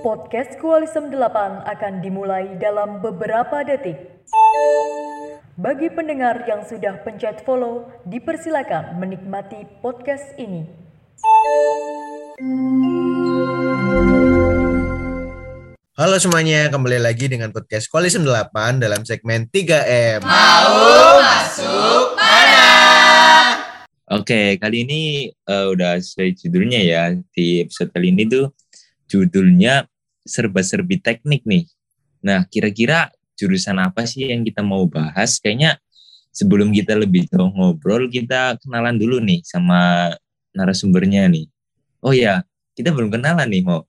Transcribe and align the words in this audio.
Podcast 0.00 0.56
Kualisem 0.56 1.12
8 1.12 1.68
akan 1.68 2.00
dimulai 2.00 2.56
dalam 2.56 3.04
beberapa 3.04 3.60
detik. 3.60 4.24
Bagi 5.60 5.92
pendengar 5.92 6.48
yang 6.48 6.64
sudah 6.64 7.04
pencet 7.04 7.44
follow, 7.44 7.92
dipersilakan 8.08 9.04
menikmati 9.04 9.68
podcast 9.84 10.32
ini. 10.40 10.64
Halo 15.92 16.16
semuanya, 16.16 16.72
kembali 16.72 17.04
lagi 17.04 17.28
dengan 17.28 17.52
podcast 17.52 17.92
Koalisem 17.92 18.24
8 18.24 18.80
dalam 18.80 19.04
segmen 19.04 19.44
3M. 19.52 20.24
Oke, 24.10 24.58
kali 24.58 24.82
ini 24.82 25.00
eh, 25.30 25.66
udah 25.70 26.02
sesuai 26.02 26.34
judulnya 26.34 26.82
ya. 26.82 27.14
Di 27.30 27.62
episode 27.62 27.94
kali 27.94 28.10
ini 28.10 28.26
tuh 28.26 28.50
judulnya 29.06 29.86
serba-serbi 30.26 30.98
teknik 30.98 31.46
nih. 31.46 31.70
Nah, 32.26 32.42
kira-kira 32.50 33.14
jurusan 33.38 33.78
apa 33.78 34.02
sih 34.10 34.26
yang 34.26 34.42
kita 34.42 34.66
mau 34.66 34.82
bahas? 34.90 35.38
Kayaknya 35.38 35.78
sebelum 36.34 36.74
kita 36.74 36.98
lebih 36.98 37.30
jauh 37.30 37.54
ngobrol, 37.54 38.10
kita 38.10 38.58
kenalan 38.58 38.98
dulu 38.98 39.22
nih 39.22 39.46
sama 39.46 40.10
narasumbernya 40.58 41.30
nih. 41.30 41.46
Oh 42.02 42.10
ya, 42.10 42.42
kita 42.74 42.90
belum 42.90 43.14
kenalan 43.14 43.46
nih, 43.46 43.62
mau. 43.62 43.86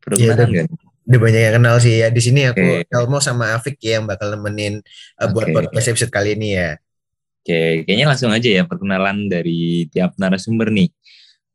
Perlu 0.00 0.16
Iya, 0.16 0.32
kenalan 0.32 0.48
nggak? 0.48 0.66
Udah 1.08 1.20
banyak 1.20 1.40
yang 1.44 1.54
kenal 1.60 1.76
sih 1.80 1.94
ya. 2.00 2.08
Di 2.08 2.20
sini 2.24 2.48
aku 2.48 2.84
Oke. 2.84 2.88
Elmo 2.88 3.20
sama 3.20 3.52
Afik 3.52 3.76
ya 3.84 4.00
yang 4.00 4.08
bakal 4.08 4.32
nemenin 4.32 4.80
uh, 5.20 5.28
buat 5.28 5.52
Oke. 5.52 5.54
podcast 5.60 5.92
episode 5.92 6.12
kali 6.12 6.36
ini 6.40 6.56
ya. 6.56 6.80
Oke, 7.38 7.86
kayaknya 7.86 8.06
langsung 8.10 8.34
aja 8.34 8.50
ya 8.50 8.62
perkenalan 8.66 9.30
dari 9.30 9.86
tiap 9.88 10.18
narasumber 10.18 10.68
nih. 10.74 10.90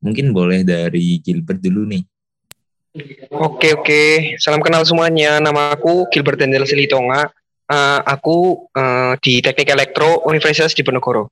Mungkin 0.03 0.31
boleh 0.31 0.63
dari 0.63 1.19
Gilbert 1.19 1.59
dulu 1.59 1.85
nih. 1.87 2.03
Oke 3.33 3.73
oke, 3.73 4.01
salam 4.37 4.61
kenal 4.61 4.85
semuanya. 4.85 5.41
Nama 5.41 5.73
aku 5.75 6.07
Gilbert 6.13 6.39
Daniel 6.39 6.69
Silitonga. 6.69 7.29
Eh, 7.67 7.99
aku 8.05 8.69
eh, 8.73 9.13
di 9.17 9.41
Teknik 9.41 9.69
Elektro 9.73 10.23
Universitas 10.29 10.77
Diponegoro. 10.77 11.31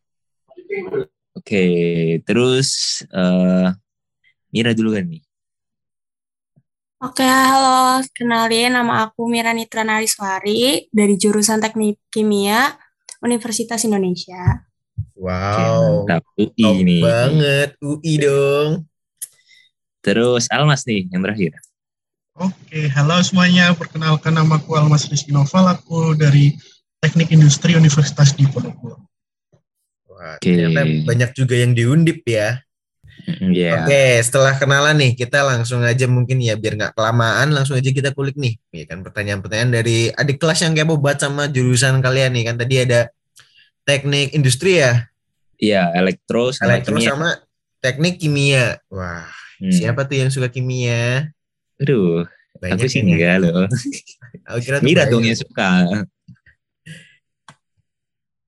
Oke, 1.31 1.63
terus 2.27 3.01
eh 3.07 3.69
Mira 4.51 4.75
dulu 4.75 4.91
kan 4.91 5.07
nih. 5.07 5.23
Oke, 7.01 7.23
halo. 7.23 8.03
Kenalin, 8.13 8.75
nama 8.75 9.07
aku 9.07 9.25
Mira 9.31 9.55
Nitra 9.55 9.81
Nariswari 9.87 10.91
dari 10.91 11.15
jurusan 11.15 11.63
Teknik 11.63 11.97
Kimia 12.11 12.75
Universitas 13.21 13.85
Indonesia. 13.85 14.65
Wow. 15.13 16.09
Mantap 16.09 16.25
UI 16.33 16.81
nih. 16.81 17.01
banget 17.05 17.69
UI 17.77 18.13
dong. 18.17 18.89
Terus 20.01 20.49
Almas 20.49 20.81
nih 20.89 21.05
yang 21.13 21.21
terakhir. 21.21 21.53
Oke, 22.41 22.89
halo 22.89 23.21
semuanya. 23.21 23.69
Perkenalkan 23.77 24.33
nama 24.33 24.57
aku 24.57 24.73
Almas 24.73 25.05
Rizky 25.05 25.29
Noval. 25.29 25.77
Aku 25.77 26.17
dari 26.17 26.57
Teknik 26.97 27.29
Industri 27.29 27.77
Universitas 27.77 28.33
Diponegoro. 28.33 29.05
Wah, 30.09 30.41
Oke. 30.41 30.49
ternyata 30.49 30.81
banyak 31.05 31.31
juga 31.37 31.53
yang 31.61 31.77
diundip 31.77 32.25
ya. 32.25 32.57
Iya. 33.51 33.83
Oke, 33.83 34.03
setelah 34.21 34.53
kenalan 34.55 34.95
nih, 34.95 35.11
kita 35.15 35.41
langsung 35.41 35.81
aja 35.81 36.05
mungkin 36.05 36.37
ya 36.37 36.55
biar 36.55 36.73
nggak 36.75 36.93
kelamaan, 36.93 37.51
langsung 37.51 37.75
aja 37.75 37.87
kita 37.87 38.11
kulik 38.11 38.35
nih. 38.35 38.57
Ya 38.71 38.85
kan 38.85 39.01
pertanyaan-pertanyaan 39.01 39.71
dari 39.73 40.09
adik 40.09 40.37
kelas 40.37 40.61
yang 40.61 40.73
kepo 40.73 40.97
banget 40.97 41.25
sama 41.25 41.45
jurusan 41.45 41.99
kalian 41.99 42.31
nih 42.31 42.43
kan 42.47 42.55
tadi 42.55 42.75
ada 42.81 43.11
teknik 43.81 44.31
industri 44.31 44.77
ya, 44.77 45.05
Iya, 45.57 45.93
elektro 45.93 46.49
sama 46.49 46.77
elektro 46.77 46.97
kimia. 46.97 47.07
sama 47.07 47.29
teknik 47.79 48.15
kimia. 48.17 48.65
Wah, 48.87 49.25
Hmm. 49.57 49.69
siapa 49.69 50.05
tuh 50.05 50.17
yang 50.17 50.29
suka 50.29 50.47
kimia? 50.47 51.29
Aduh, 51.77 52.25
Banyak 52.57 52.77
aku 52.77 52.89
sih 52.89 53.01
yang- 53.01 53.13
enggak 53.13 53.35
loh. 53.41 53.65
Aku 54.47 54.59
kira 54.59 54.77
tuh 54.77 54.85
Mira 54.85 55.03
dong 55.05 55.21
yang 55.21 55.35
suka. 55.35 55.85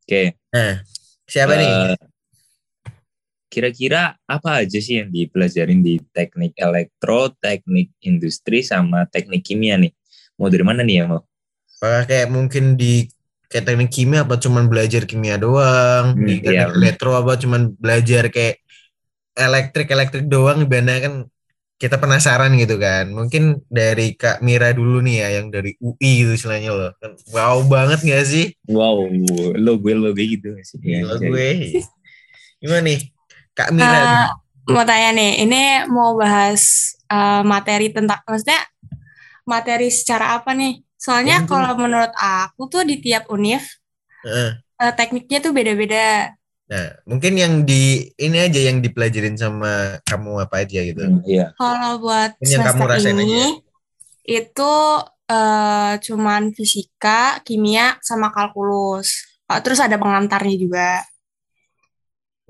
Oke. 0.03 0.36
Siapa 1.26 1.53
nih? 1.53 1.97
Kira-kira 3.53 4.18
apa 4.25 4.66
aja 4.66 4.81
sih 4.81 4.97
yang 4.97 5.14
dipelajarin 5.14 5.86
di 5.86 6.02
teknik 6.09 6.58
elektro, 6.58 7.30
teknik 7.38 7.94
industri, 8.02 8.66
sama 8.66 9.06
teknik 9.06 9.46
kimia 9.46 9.78
nih? 9.78 9.94
Mau 10.41 10.50
dari 10.50 10.66
mana 10.66 10.81
nih 10.81 10.96
ya 10.97 11.03
mau? 11.06 11.22
Apakah 11.78 12.09
kayak 12.09 12.34
mungkin 12.34 12.74
di 12.74 13.06
kayak 13.46 13.69
teknik 13.69 13.94
kimia 13.94 14.25
apa 14.25 14.41
cuman 14.41 14.66
belajar 14.66 15.06
kimia 15.06 15.38
doang? 15.38 16.18
Hmm, 16.18 16.25
di 16.25 16.41
iya. 16.41 16.66
teknik 16.66 16.81
elektro 16.81 17.14
apa 17.14 17.38
cuman 17.38 17.78
belajar 17.78 18.34
kayak 18.34 18.58
elektrik 19.38 19.85
elektrik 19.94 20.25
doang? 20.25 20.66
Ibaratnya 20.66 20.97
kan 21.06 21.14
kita 21.78 22.02
penasaran 22.02 22.58
gitu 22.58 22.81
kan. 22.81 23.14
Mungkin 23.14 23.70
dari 23.70 24.18
Kak 24.18 24.41
Mira 24.41 24.74
dulu 24.74 24.97
nih 25.06 25.22
ya 25.22 25.28
yang 25.38 25.53
dari 25.53 25.78
UI 25.78 26.25
gitu 26.25 26.34
istilahnya 26.34 26.74
loh. 26.74 26.90
Kan 26.97 27.22
Wow 27.30 27.70
banget 27.70 28.02
gak 28.02 28.25
sih? 28.25 28.50
Wow, 28.66 29.06
lo 29.53 29.78
gue 29.78 29.94
lo 29.94 30.09
gue 30.09 30.25
gitu 30.25 30.58
sih. 30.66 30.81
Gila 30.81 31.22
gue. 31.22 31.78
Gimana 32.58 32.81
nih? 32.81 33.12
Kak 33.53 33.69
Mira. 33.69 33.97
Eh, 34.02 34.25
mau 34.74 34.84
tanya 34.88 35.09
nih, 35.14 35.31
ini 35.46 35.62
mau 35.91 36.18
bahas 36.18 36.94
eh, 37.06 37.41
materi 37.46 37.94
tentang, 37.94 38.19
maksudnya 38.25 38.62
materi 39.46 39.94
secara 39.94 40.40
apa 40.40 40.56
nih? 40.58 40.81
Soalnya 40.97 41.44
kalau 41.46 41.75
menurut 41.75 42.16
aku 42.16 42.72
tuh 42.72 42.88
di 42.88 43.03
tiap 43.03 43.28
univ, 43.30 43.62
Heeh. 44.24 44.50
eh, 44.81 44.94
tekniknya 44.96 45.40
tuh 45.44 45.52
beda-beda. 45.52 46.31
Nah, 46.64 46.86
mungkin 47.06 47.36
yang 47.36 47.53
di 47.68 48.08
ini 48.18 48.38
aja 48.40 48.58
yang 48.58 48.80
dipelajarin 48.80 49.36
sama 49.36 50.00
kamu 50.08 50.47
apa 50.47 50.64
aja 50.64 50.80
gitu. 50.81 51.03
Hmm, 51.03 51.22
Iya. 51.28 51.52
Kalau 51.59 52.00
buat 52.00 52.40
Ini 52.40 52.50
yang 52.56 52.64
kamu 52.66 52.81
semester 52.88 52.90
rasain 52.90 53.20
ini, 53.20 53.44
aja. 53.44 53.46
itu 54.24 54.74
eh, 55.28 55.94
cuman 56.02 56.41
fisika, 56.56 57.44
kimia, 57.44 58.00
sama 58.00 58.31
kalkulus. 58.31 59.28
Oh, 59.52 59.59
terus 59.59 59.84
ada 59.84 60.00
pengantarnya 60.00 60.56
juga. 60.56 61.03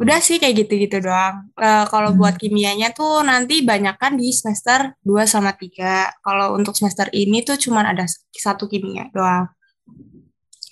Udah 0.03 0.19
sih 0.19 0.35
kayak 0.35 0.67
gitu-gitu 0.67 0.99
doang. 0.99 1.47
Eh, 1.55 1.85
kalau 1.87 2.11
Hmm. 2.11 2.19
buat 2.19 2.35
kimianya 2.35 2.91
tuh 2.91 3.23
nanti 3.23 3.63
banyak 3.63 3.95
kan 3.95 4.13
di 4.13 4.29
semester 4.29 4.99
2 4.99 5.23
sama 5.23 5.55
3. 5.55 6.11
Kalau 6.19 6.53
untuk 6.53 6.75
semester 6.75 7.07
ini 7.11 7.39
tuh 7.41 7.55
cuman 7.55 7.87
ada 7.87 8.03
satu 8.29 8.67
kimia 8.67 9.07
doang. 9.09 9.47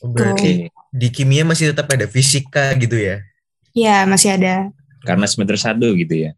Oh, 0.02 0.12
Berarti 0.12 0.68
Oke. 0.68 0.74
di 0.92 1.08
kimia 1.10 1.46
masih 1.46 1.72
tetap 1.72 1.88
ada 1.88 2.06
fisika 2.06 2.76
gitu 2.76 3.00
ya? 3.00 3.24
Iya, 3.72 4.04
masih 4.04 4.36
ada. 4.36 4.68
Karena 5.02 5.26
semester 5.26 5.56
satu 5.56 5.96
gitu 5.96 6.28
ya. 6.28 6.32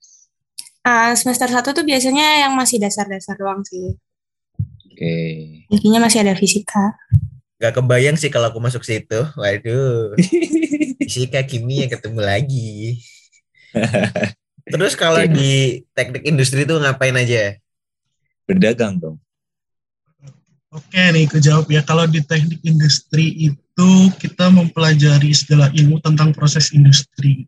Ah, 0.83 1.15
semester 1.15 1.47
1 1.47 1.71
tuh 1.71 1.81
biasanya 1.81 2.45
yang 2.45 2.53
masih 2.53 2.77
dasar-dasar 2.77 3.39
doang 3.39 3.63
sih. 3.63 3.95
Oke. 4.85 5.15
Intinya 5.71 6.05
masih 6.05 6.21
ada 6.21 6.35
fisika. 6.35 6.93
Gak 7.63 7.79
kebayang 7.79 8.19
sih 8.19 8.27
kalau 8.27 8.51
aku 8.51 8.59
masuk 8.59 8.83
situ. 8.83 9.23
Waduh. 9.39 10.19
Fisika 10.99 11.39
kimia 11.47 11.87
ketemu 11.87 12.19
lagi. 12.19 12.99
Terus 14.75 14.99
kalau 14.99 15.23
Oke. 15.23 15.31
di 15.31 15.51
teknik 15.95 16.27
industri 16.27 16.67
itu 16.67 16.75
ngapain 16.75 17.15
aja? 17.15 17.55
Berdagang 18.43 18.99
dong. 18.99 19.15
Oke 20.75 20.99
nih, 21.15 21.23
kejawab 21.31 21.71
ya. 21.71 21.79
Kalau 21.87 22.03
di 22.03 22.19
teknik 22.19 22.59
industri 22.67 23.31
itu 23.31 23.89
kita 24.19 24.51
mempelajari 24.51 25.31
segala 25.31 25.71
ilmu 25.71 26.03
tentang 26.03 26.35
proses 26.35 26.75
industri. 26.75 27.47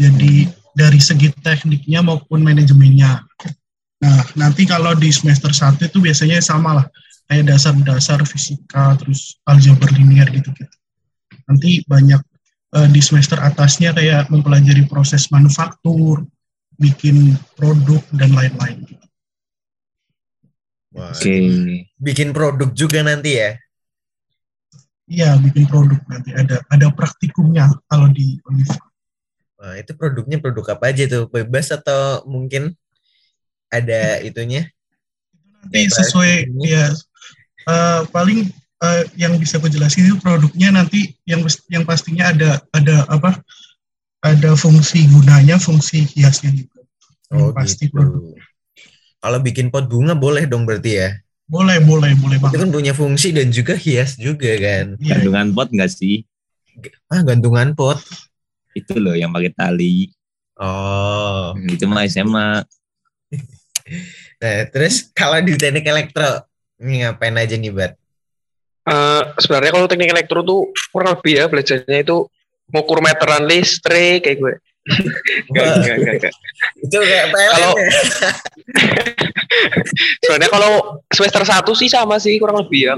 Jadi 0.00 0.48
dari 0.72 1.00
segi 1.04 1.36
tekniknya 1.44 2.00
maupun 2.00 2.40
manajemennya. 2.40 3.28
Nah, 4.00 4.20
nanti 4.40 4.64
kalau 4.64 4.96
di 4.96 5.12
semester 5.12 5.52
1 5.52 5.84
itu 5.84 6.00
biasanya 6.00 6.40
sama 6.40 6.80
lah. 6.80 6.86
Kayak 7.26 7.44
dasar-dasar 7.54 8.22
fisika, 8.22 8.94
terus 9.02 9.38
aljabar 9.42 9.90
linear 9.98 10.30
gitu-gitu. 10.30 10.76
Nanti 11.50 11.82
banyak 11.86 12.22
eh, 12.78 12.88
di 12.90 13.00
semester 13.02 13.38
atasnya 13.42 13.90
kayak 13.94 14.30
mempelajari 14.30 14.86
proses 14.86 15.26
manufaktur, 15.34 16.22
bikin 16.78 17.34
produk, 17.58 18.02
dan 18.14 18.30
lain-lain. 18.30 18.86
Wah, 20.94 21.12
Oke. 21.12 21.34
Bikin 21.98 22.30
produk 22.32 22.70
juga 22.72 23.02
nanti 23.02 23.36
ya? 23.36 23.58
Iya, 25.06 25.38
bikin 25.38 25.70
produk 25.70 26.02
nanti 26.10 26.34
ada 26.34 26.66
ada 26.66 26.86
praktikumnya 26.90 27.70
kalau 27.86 28.10
di 28.10 28.42
univ. 28.50 28.70
Wah, 29.56 29.78
itu 29.78 29.94
produknya 29.94 30.42
produk 30.42 30.74
apa 30.74 30.90
aja 30.90 31.06
tuh? 31.06 31.30
Bebas 31.30 31.70
atau 31.70 32.26
mungkin 32.26 32.74
ada 33.70 34.18
itunya? 34.20 34.66
Nanti 35.66 35.90
sesuai 35.90 36.32
ya 36.62 36.94
eh, 37.66 38.00
paling 38.14 38.46
eh, 38.82 39.02
yang 39.18 39.34
bisa 39.36 39.58
aku 39.58 39.66
jelasin 39.66 40.06
itu 40.06 40.16
produknya 40.22 40.70
nanti 40.70 41.12
yang 41.26 41.42
yang 41.68 41.82
pastinya 41.82 42.30
ada 42.30 42.62
ada 42.70 43.04
apa? 43.10 43.42
Ada 44.24 44.58
fungsi 44.58 45.06
gunanya, 45.06 45.60
fungsi 45.60 46.02
hiasnya 46.16 46.50
juga. 46.50 46.82
Oh 47.34 47.50
pasti 47.50 47.90
gitu. 47.90 47.94
produk. 47.94 48.22
Kalau 49.18 49.38
bikin 49.42 49.74
pot 49.74 49.90
bunga 49.90 50.14
boleh 50.14 50.46
dong 50.46 50.62
berarti 50.62 50.92
ya? 51.02 51.10
Boleh, 51.46 51.78
boleh, 51.78 52.14
boleh 52.18 52.38
Itu 52.38 52.44
banget. 52.46 52.58
kan 52.66 52.70
punya 52.74 52.92
fungsi 52.94 53.30
dan 53.30 53.54
juga 53.54 53.78
hias 53.78 54.18
juga 54.18 54.50
kan? 54.58 54.98
Iya, 54.98 55.18
Kandungan 55.18 55.54
pot 55.54 55.70
nggak 55.70 55.90
sih? 55.90 56.26
Ah 57.06 57.22
gantungan 57.22 57.74
pot. 57.74 58.02
Itu 58.74 58.98
loh 58.98 59.14
yang 59.14 59.30
pakai 59.30 59.54
tali. 59.54 60.10
Oh, 60.58 61.54
itu 61.68 61.84
mah 61.86 62.02
SMA. 62.08 62.66
Nah, 64.36 64.68
terus 64.68 65.08
kalau 65.16 65.40
di 65.40 65.56
teknik 65.56 65.88
elektro, 65.88 66.44
ini 66.82 67.04
ngapain 67.04 67.36
aja 67.36 67.56
nih, 67.56 67.72
Bat? 67.72 67.92
Eh, 68.86 69.22
sebenarnya 69.42 69.72
kalau 69.74 69.86
teknik 69.90 70.12
elektro 70.14 70.46
tuh 70.46 70.70
kurang 70.94 71.18
lebih 71.18 71.32
ya 71.42 71.44
belajarnya 71.50 72.06
itu 72.06 72.30
ngukur 72.70 73.02
meteran 73.02 73.42
listrik 73.42 74.22
kayak 74.22 74.38
gue. 74.38 74.54
Itu 76.78 76.96
kayak 77.02 77.34
PLN 77.34 77.50
Kalau- 77.50 77.74
ya? 77.82 77.90
Sebenarnya 80.22 80.50
kalau 80.54 80.72
semester 81.10 81.42
1 81.42 81.72
sih 81.74 81.88
sama 81.90 82.22
sih 82.22 82.38
kurang 82.38 82.62
lebih 82.62 82.80
ya. 82.86 82.94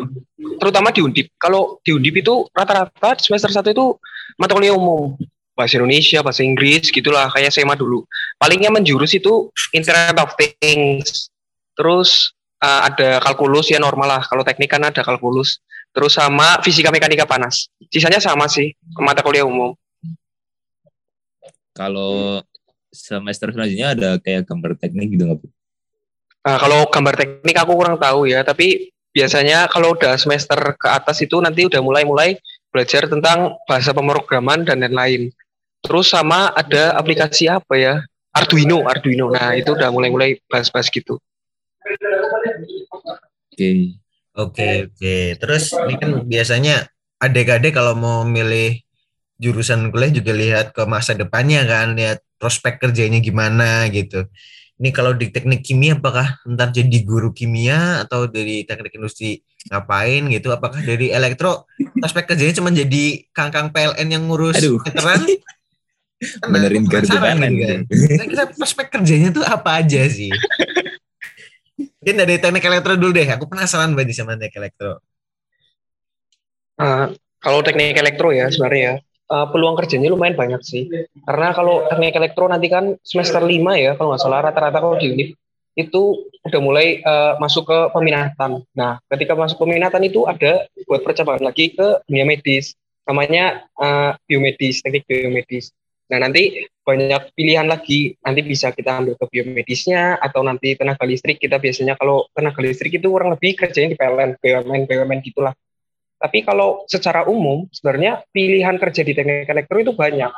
Terutama 0.61 0.93
di 0.93 1.01
Undip. 1.01 1.33
Kalau 1.41 1.81
di 1.81 1.97
Undip 1.97 2.21
itu 2.21 2.45
rata-rata 2.53 3.17
semester 3.17 3.49
1 3.49 3.73
itu 3.73 3.97
mata 4.37 4.53
kuliah 4.53 4.77
umum. 4.77 5.17
Bahasa 5.59 5.83
Indonesia, 5.83 6.23
bahasa 6.23 6.47
Inggris 6.47 6.95
gitulah 6.95 7.27
kayak 7.35 7.51
SMA 7.51 7.75
dulu. 7.75 8.07
Palingnya 8.39 8.71
menjurus 8.71 9.19
itu 9.19 9.51
Internet 9.75 10.15
of 10.23 10.39
Things. 10.39 11.27
Terus 11.75 12.31
uh, 12.63 12.87
ada 12.87 13.19
kalkulus 13.19 13.75
ya 13.75 13.83
normal 13.83 14.07
lah. 14.07 14.23
Kalau 14.23 14.47
teknik 14.47 14.71
kan 14.71 14.87
ada 14.87 15.03
kalkulus. 15.03 15.59
Terus 15.91 16.15
sama 16.15 16.63
fisika 16.63 16.95
mekanika 16.95 17.27
panas. 17.27 17.67
Sisanya 17.91 18.23
sama 18.23 18.47
sih 18.47 18.71
mata 19.03 19.19
kuliah 19.19 19.43
umum. 19.43 19.75
Kalau 21.75 22.39
semester 22.95 23.51
selanjutnya 23.51 23.99
ada 23.99 24.11
kayak 24.23 24.47
gambar 24.47 24.79
teknik 24.79 25.19
gitu 25.19 25.27
nggak 25.27 25.39
Bu? 25.43 25.47
Nah, 26.47 26.57
kalau 26.57 26.87
gambar 26.89 27.15
teknik 27.19 27.57
aku 27.59 27.73
kurang 27.75 27.99
tahu 27.99 28.31
ya, 28.31 28.41
tapi 28.47 28.95
biasanya 29.13 29.67
kalau 29.69 29.93
udah 29.93 30.15
semester 30.17 30.57
ke 30.79 30.89
atas 30.89 31.21
itu 31.21 31.37
nanti 31.43 31.67
udah 31.67 31.83
mulai-mulai 31.83 32.39
belajar 32.73 33.09
tentang 33.09 33.57
bahasa 33.67 33.93
pemrograman 33.93 34.65
dan 34.65 34.81
lain-lain. 34.81 35.33
Terus 35.83 36.07
sama 36.11 36.51
ada 36.53 36.99
aplikasi 36.99 37.47
apa 37.47 37.75
ya? 37.79 37.95
Arduino, 38.35 38.87
Arduino. 38.87 39.31
Nah, 39.33 39.57
itu 39.57 39.75
udah 39.75 39.91
mulai-mulai 39.91 40.39
bahas-bahas 40.47 40.91
gitu. 40.91 41.19
Oke. 43.51 43.99
Oke, 44.39 44.87
oke. 44.87 45.17
Terus 45.43 45.75
ini 45.75 45.95
kan 45.99 46.11
biasanya 46.23 46.87
adik-adik 47.19 47.75
kalau 47.75 47.99
mau 47.99 48.23
milih 48.23 48.79
jurusan 49.39 49.91
kuliah 49.91 50.15
juga 50.15 50.31
lihat 50.31 50.67
ke 50.71 50.87
masa 50.87 51.19
depannya 51.19 51.67
kan, 51.67 51.99
lihat 51.99 52.23
prospek 52.39 52.79
kerjanya 52.79 53.19
gimana 53.19 53.91
gitu. 53.91 54.31
Ini 54.79 54.95
kalau 54.95 55.11
di 55.11 55.35
teknik 55.35 55.67
kimia 55.67 55.99
apakah 55.99 56.39
ntar 56.47 56.71
jadi 56.71 57.03
guru 57.03 57.35
kimia 57.35 58.07
atau 58.07 58.31
dari 58.31 58.63
teknik 58.63 58.95
industri 58.95 59.43
ngapain 59.75 60.31
gitu? 60.31 60.55
Apakah 60.55 60.87
dari 60.87 61.11
elektro 61.11 61.67
prospek 61.99 62.31
kerjanya 62.31 62.55
cuma 62.63 62.71
jadi 62.71 63.27
kangkang 63.35 63.75
PLN 63.75 64.07
yang 64.07 64.31
ngurus 64.31 64.63
Aduh. 64.63 64.79
meteran? 64.87 65.19
Benerin 66.43 66.85
gardu 66.91 67.15
kanan. 67.15 67.51
gitu 67.55 67.67
kan. 67.71 67.81
Kira-kira 67.87 68.45
prospek 68.51 68.87
kerjanya 68.91 69.29
tuh 69.31 69.45
apa 69.47 69.79
aja 69.79 70.03
sih? 70.11 70.31
Mungkin 71.79 72.17
dari 72.19 72.35
teknik 72.43 72.67
elektro 72.67 72.99
dulu 72.99 73.15
deh. 73.15 73.29
Aku 73.39 73.47
penasaran 73.47 73.95
banget 73.95 74.19
sama 74.19 74.35
teknik 74.35 74.59
elektro. 74.59 74.99
Nah, 76.79 77.15
kalau 77.39 77.63
teknik 77.63 77.95
elektro 77.95 78.35
ya 78.35 78.51
sebenarnya 78.51 78.83
ya, 78.83 78.95
eh, 79.35 79.47
peluang 79.51 79.79
kerjanya 79.79 80.11
lumayan 80.11 80.35
banyak 80.35 80.63
sih. 80.63 80.91
Karena 81.23 81.55
kalau 81.55 81.87
teknik 81.87 82.15
elektro 82.19 82.51
nanti 82.51 82.67
kan 82.67 82.99
semester 83.03 83.43
5 83.43 83.79
ya, 83.79 83.95
kalau 83.95 84.15
nggak 84.15 84.23
salah 84.23 84.43
rata-rata 84.43 84.79
kalau 84.79 84.99
di 84.99 85.07
univ 85.11 85.31
itu 85.79 86.03
udah 86.43 86.61
mulai 86.63 86.99
eh, 86.99 87.33
masuk 87.39 87.71
ke 87.71 87.79
peminatan. 87.95 88.67
Nah, 88.75 88.99
ketika 89.07 89.39
masuk 89.39 89.63
peminatan 89.63 90.03
itu 90.03 90.27
ada 90.27 90.67
buat 90.91 91.07
percobaan 91.07 91.47
lagi 91.47 91.79
ke 91.79 92.03
dunia 92.11 92.27
medis. 92.27 92.75
Namanya 93.07 93.63
eh, 93.79 94.11
biomedis, 94.27 94.83
teknik 94.83 95.07
biomedis. 95.07 95.71
Nah, 96.09 96.19
nanti 96.25 96.65
banyak 96.81 97.37
pilihan 97.37 97.69
lagi. 97.69 98.17
Nanti 98.25 98.41
bisa 98.41 98.73
kita 98.73 99.05
ambil 99.05 99.15
ke 99.21 99.29
biomedisnya 99.29 100.17
atau 100.17 100.41
nanti 100.41 100.73
tenaga 100.73 101.05
listrik. 101.05 101.37
Kita 101.37 101.61
biasanya 101.61 102.01
kalau 102.01 102.25
tenaga 102.33 102.65
listrik 102.65 102.97
itu 102.97 103.13
kurang 103.13 103.37
lebih 103.37 103.61
kerjanya 103.61 103.93
di 103.93 103.99
PLN, 104.01 104.41
BUMN, 104.41 104.83
BUMN 104.89 105.21
gitulah. 105.21 105.53
Tapi 106.19 106.43
kalau 106.43 106.89
secara 106.89 107.29
umum 107.29 107.69
sebenarnya 107.71 108.25
pilihan 108.33 108.81
kerja 108.81 109.05
di 109.05 109.13
teknik 109.13 109.47
elektro 109.47 109.77
itu 109.79 109.93
banyak. 109.93 110.33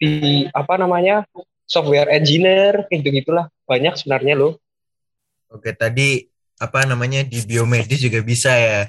Di 0.00 0.48
apa 0.52 0.80
namanya? 0.80 1.24
software 1.66 2.06
engineer 2.14 2.86
kayak 2.86 3.02
gitu 3.02 3.10
gitulah 3.20 3.50
banyak 3.66 3.98
sebenarnya 3.98 4.38
loh. 4.38 4.54
Oke, 5.50 5.74
tadi 5.74 6.22
apa 6.62 6.86
namanya 6.86 7.26
di 7.26 7.42
biomedis 7.42 8.00
juga 8.00 8.22
bisa 8.22 8.54
ya. 8.54 8.80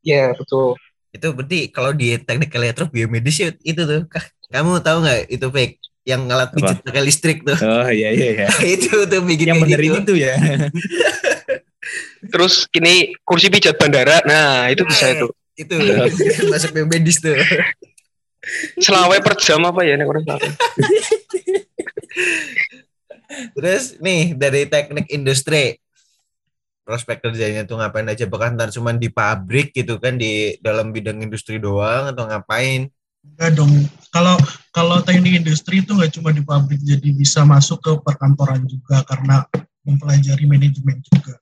Ya, 0.00 0.32
betul. 0.32 0.80
Itu 1.12 1.36
berarti 1.36 1.68
kalau 1.68 1.92
di 1.92 2.16
teknik 2.16 2.50
elektro 2.56 2.88
biomedis 2.88 3.44
itu 3.60 3.82
tuh. 3.84 4.08
Kamu 4.54 4.78
tahu 4.86 5.02
nggak 5.02 5.20
itu 5.34 5.46
fake 5.50 5.74
yang 6.06 6.30
alat 6.30 6.54
pijat 6.54 6.78
pakai 6.86 7.02
listrik 7.02 7.42
tuh. 7.42 7.58
Oh 7.58 7.90
iya 7.90 8.14
iya 8.14 8.46
iya. 8.46 8.48
itu 8.78 8.92
tuh 9.08 9.20
bikin 9.26 9.50
Yang 9.50 9.58
kayak 9.58 9.66
benerin 9.66 9.90
gitu. 9.90 10.00
itu 10.00 10.14
ya. 10.22 10.34
Terus 12.30 12.54
kini 12.70 13.18
kursi 13.26 13.50
pijat 13.50 13.74
bandara. 13.74 14.22
Nah, 14.22 14.70
itu 14.70 14.86
bisa 14.86 15.10
itu. 15.10 15.26
Itu 15.58 15.74
masuk 16.52 16.70
biomedis 16.70 17.18
tuh. 17.18 17.34
Selawai 18.78 19.18
per 19.24 19.34
jam 19.42 19.64
apa 19.66 19.82
ya 19.82 19.98
orang 19.98 20.22
salah. 20.22 20.52
Terus 23.58 23.98
nih 23.98 24.38
dari 24.38 24.70
teknik 24.70 25.10
industri 25.10 25.82
prospek 26.84 27.24
kerjanya 27.24 27.64
tuh 27.64 27.80
ngapain 27.80 28.04
aja 28.04 28.28
bahkan 28.28 28.52
ntar 28.60 28.68
cuma 28.68 28.92
di 28.92 29.08
pabrik 29.08 29.72
gitu 29.72 29.96
kan 29.96 30.20
di 30.20 30.60
dalam 30.60 30.92
bidang 30.92 31.24
industri 31.24 31.56
doang 31.56 32.12
atau 32.12 32.28
ngapain 32.28 32.92
Enggak 33.24 33.50
dong. 33.56 33.72
Kalau 34.12 34.36
kalau 34.70 35.02
teknik 35.02 35.42
industri 35.42 35.82
itu 35.82 35.96
nggak 35.96 36.12
cuma 36.14 36.30
di 36.30 36.44
pabrik, 36.44 36.78
jadi 36.84 37.08
bisa 37.10 37.42
masuk 37.42 37.80
ke 37.82 37.92
perkantoran 38.04 38.62
juga 38.68 39.02
karena 39.08 39.42
mempelajari 39.82 40.44
manajemen 40.46 41.00
juga. 41.02 41.34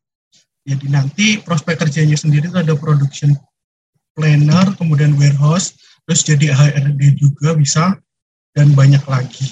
Jadi 0.62 0.86
nanti 0.88 1.26
prospek 1.42 1.74
kerjanya 1.84 2.14
sendiri 2.14 2.46
itu 2.46 2.58
ada 2.58 2.78
production 2.78 3.34
planner, 4.14 4.72
kemudian 4.78 5.18
warehouse, 5.18 5.74
terus 6.06 6.22
jadi 6.22 6.54
HRD 6.54 7.18
juga 7.18 7.58
bisa 7.58 7.98
dan 8.54 8.70
banyak 8.72 9.02
lagi. 9.04 9.50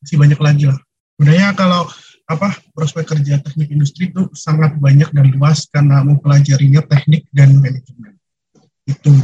Masih 0.00 0.16
banyak 0.16 0.40
lagi 0.40 0.64
lah. 0.70 0.78
Sebenarnya 1.16 1.50
kalau 1.58 1.88
apa 2.26 2.58
prospek 2.74 3.16
kerja 3.16 3.38
teknik 3.38 3.70
industri 3.70 4.10
itu 4.10 4.26
sangat 4.34 4.74
banyak 4.82 5.10
dan 5.14 5.30
luas 5.30 5.66
karena 5.70 6.02
mempelajarinya 6.02 6.82
teknik 6.86 7.26
dan 7.30 7.58
manajemen. 7.58 8.18
Itu. 8.86 9.14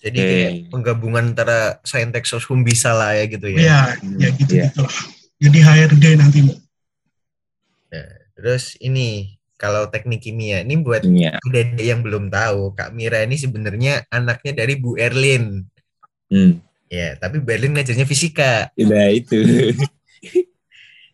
Jadi 0.00 0.18
Oke. 0.18 0.26
kayak 0.26 0.52
penggabungan 0.68 1.24
antara 1.30 1.76
saintek 1.84 2.24
soshum 2.24 2.64
bisa 2.64 2.90
lah 2.90 3.12
ya 3.12 3.24
gitu 3.28 3.46
ya 3.46 3.60
Ya, 3.60 3.80
ya 4.16 4.28
gitu 4.32 4.52
Iya. 4.56 4.66
gitulah. 4.72 4.94
Jadi 5.40 5.58
HRD 5.60 6.04
nanti 6.16 6.38
terus 8.34 8.72
ini 8.80 9.36
kalau 9.60 9.92
teknik 9.92 10.24
kimia 10.24 10.64
ini 10.64 10.80
buat 10.80 11.04
adik 11.04 11.76
yang 11.76 12.00
belum 12.00 12.32
tahu 12.32 12.72
Kak 12.72 12.96
Mira 12.96 13.20
ini 13.20 13.36
sebenarnya 13.36 14.08
anaknya 14.08 14.64
dari 14.64 14.80
Bu 14.80 14.96
Erlin 14.96 15.68
Hmm. 16.30 16.62
ya 16.86 17.18
tapi 17.18 17.42
Bu 17.42 17.50
Erlin 17.50 17.74
ngajarnya 17.74 18.06
fisika 18.06 18.72
Udah 18.74 19.06
itu. 19.12 19.36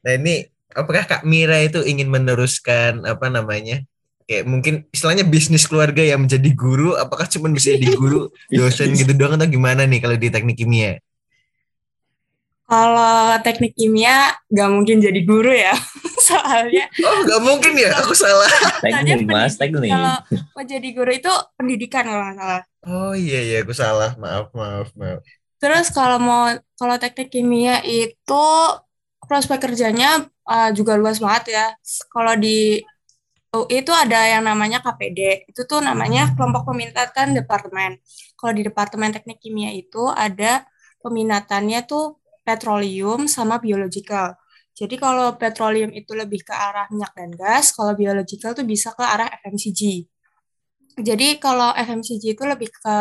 Nah 0.06 0.14
ini 0.14 0.46
apakah 0.70 1.02
Kak 1.02 1.26
Mira 1.26 1.58
itu 1.58 1.82
ingin 1.82 2.06
meneruskan 2.06 3.02
apa 3.02 3.26
namanya? 3.26 3.82
Kayak 4.26 4.44
mungkin 4.50 4.74
istilahnya 4.90 5.22
bisnis 5.22 5.70
keluarga 5.70 6.02
yang 6.02 6.26
menjadi 6.26 6.50
guru, 6.50 6.98
apakah 6.98 7.30
cuma 7.30 7.46
bisa 7.54 7.70
jadi 7.78 7.94
guru 7.94 8.26
dosen 8.58 8.90
gitu 8.98 9.14
doang 9.14 9.38
atau 9.38 9.46
gimana 9.46 9.86
nih 9.86 10.02
kalau 10.02 10.18
di 10.18 10.28
teknik 10.34 10.58
kimia? 10.58 10.98
Kalau 12.66 13.38
teknik 13.46 13.78
kimia 13.78 14.34
nggak 14.50 14.70
mungkin 14.74 14.98
jadi 14.98 15.20
guru 15.22 15.54
ya, 15.54 15.70
soalnya 16.26 16.90
Oh 17.06 17.22
nggak 17.22 17.42
mungkin 17.46 17.78
ya, 17.78 17.94
aku 18.02 18.10
salah. 18.18 18.50
Teknik 18.82 19.30
mas, 19.30 19.54
teknik. 19.54 19.94
kalau 19.94 20.18
mau 20.34 20.64
jadi 20.66 20.88
guru 20.90 21.10
itu 21.14 21.30
pendidikan 21.54 22.02
kalau 22.02 22.22
nggak 22.26 22.38
salah. 22.42 22.62
Oh 22.82 23.14
iya 23.14 23.38
iya 23.46 23.56
aku 23.62 23.70
salah, 23.70 24.18
maaf 24.18 24.50
maaf 24.50 24.90
maaf. 24.98 25.22
Terus 25.62 25.86
kalau 25.94 26.18
mau 26.18 26.50
kalau 26.74 26.98
teknik 26.98 27.30
kimia 27.30 27.78
itu 27.86 28.46
prospek 29.22 29.70
kerjanya 29.70 30.26
uh, 30.50 30.74
juga 30.74 30.98
luas 30.98 31.22
banget 31.22 31.54
ya. 31.54 31.66
Kalau 32.10 32.34
di 32.34 32.82
UI 33.54 33.82
itu 33.82 33.92
ada 33.94 34.20
yang 34.26 34.42
namanya 34.44 34.82
KPD. 34.82 35.50
Itu 35.50 35.64
tuh 35.64 35.80
namanya 35.80 36.34
kelompok 36.34 36.72
peminatan 36.72 37.36
departemen. 37.36 38.00
Kalau 38.36 38.52
di 38.52 38.62
departemen 38.66 39.14
teknik 39.14 39.38
kimia 39.40 39.72
itu 39.72 40.10
ada 40.10 40.66
peminatannya 41.00 41.86
tuh 41.86 42.20
petroleum 42.42 43.26
sama 43.30 43.58
biological. 43.62 44.36
Jadi 44.76 45.00
kalau 45.00 45.40
petroleum 45.40 45.88
itu 45.96 46.12
lebih 46.12 46.44
ke 46.44 46.52
arah 46.52 46.84
minyak 46.92 47.16
dan 47.16 47.32
gas, 47.32 47.72
kalau 47.72 47.96
biological 47.96 48.52
tuh 48.52 48.66
bisa 48.68 48.92
ke 48.92 49.00
arah 49.00 49.26
FMCG. 49.40 50.04
Jadi 51.00 51.40
kalau 51.40 51.72
FMCG 51.72 52.36
itu 52.36 52.44
lebih 52.44 52.68
ke 52.68 52.96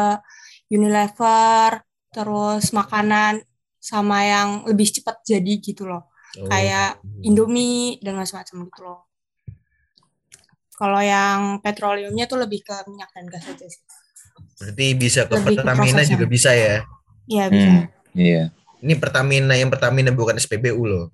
Unilever, 0.71 1.83
terus 2.15 2.71
makanan 2.71 3.43
sama 3.75 4.23
yang 4.23 4.49
lebih 4.65 4.87
cepat 4.87 5.19
jadi 5.27 5.59
gitu 5.59 5.83
loh. 5.83 6.09
Oh. 6.41 6.47
Kayak 6.47 7.03
Indomie 7.21 7.99
dan 7.99 8.17
macam-macam 8.17 8.55
gitu 8.71 8.81
loh. 8.81 9.04
Kalau 10.75 10.99
yang 10.99 11.63
petroleumnya 11.63 12.27
tuh 12.27 12.43
lebih 12.43 12.59
ke 12.67 12.75
minyak 12.91 13.07
dan 13.15 13.25
gas 13.31 13.47
aja 13.47 13.63
sih. 13.63 13.83
Berarti 14.59 14.85
bisa 14.95 15.23
ke 15.23 15.35
Lebih 15.39 15.55
ke 15.55 15.63
Pertamina 15.63 15.99
prosesnya. 16.03 16.13
juga 16.15 16.25
bisa 16.27 16.51
ya? 16.51 16.75
Iya 17.31 17.45
bisa. 17.47 17.69
Hmm. 17.71 17.83
Iya. 18.15 18.43
Ini 18.83 18.93
Pertamina 18.99 19.53
yang 19.55 19.71
Pertamina 19.71 20.11
bukan 20.11 20.35
SPBU 20.35 20.83
loh. 20.83 21.05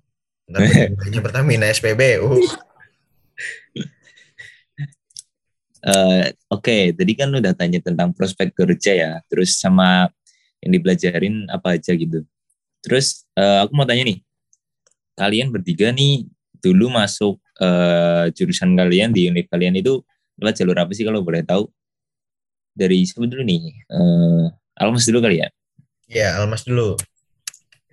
Nilainya 0.50 1.22
Pertamina 1.26 1.66
SPBU. 1.70 2.42
Eh, 5.82 6.26
Oke, 6.52 6.94
tadi 6.94 7.14
kan 7.18 7.34
udah 7.34 7.58
tanya 7.58 7.82
tentang 7.82 8.14
prospek 8.14 8.54
kerja 8.54 8.92
ya, 8.94 9.12
terus 9.26 9.58
sama 9.58 10.14
yang 10.62 10.78
dipelajarin 10.78 11.50
apa 11.50 11.78
aja 11.78 11.98
gitu. 11.98 12.22
Terus 12.86 13.26
eh, 13.34 13.66
aku 13.66 13.74
mau 13.74 13.86
tanya 13.90 14.06
nih, 14.06 14.22
kalian 15.18 15.50
bertiga 15.50 15.90
nih 15.90 16.30
dulu 16.62 16.94
masuk 16.94 17.42
eh, 17.62 18.26
jurusan 18.34 18.74
kalian 18.74 19.14
di 19.14 19.30
univ 19.30 19.46
kalian 19.48 19.78
itu 19.78 20.02
lewat 20.42 20.58
jalur 20.58 20.78
apa 20.82 20.92
sih 20.98 21.06
kalau 21.06 21.22
boleh 21.22 21.46
tahu? 21.46 21.70
Dari 22.74 23.06
siapa 23.06 23.30
dulu 23.30 23.46
nih? 23.46 23.62
Eh, 23.86 24.46
Almas 24.82 25.06
dulu 25.06 25.22
kali 25.22 25.46
ya? 25.46 25.48
Ya, 26.10 26.42
Almas 26.42 26.66
dulu. 26.66 26.98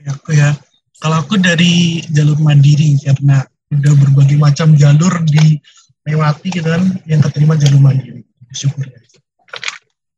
Ya, 0.00 0.16
aku 0.16 0.32
ya. 0.32 0.56
Kalau 0.98 1.22
aku 1.22 1.38
dari 1.38 2.02
jalur 2.10 2.38
mandiri 2.42 2.98
karena 2.98 3.46
udah 3.68 3.92
berbagai 4.00 4.34
macam 4.40 4.74
jalur 4.74 5.12
dilewati 5.28 6.48
gitu 6.50 6.66
kan 6.66 6.82
yang 7.06 7.20
keterima 7.22 7.54
jalur 7.54 7.78
mandiri. 7.78 8.24
Syukur 8.50 8.88
ya. 8.88 8.98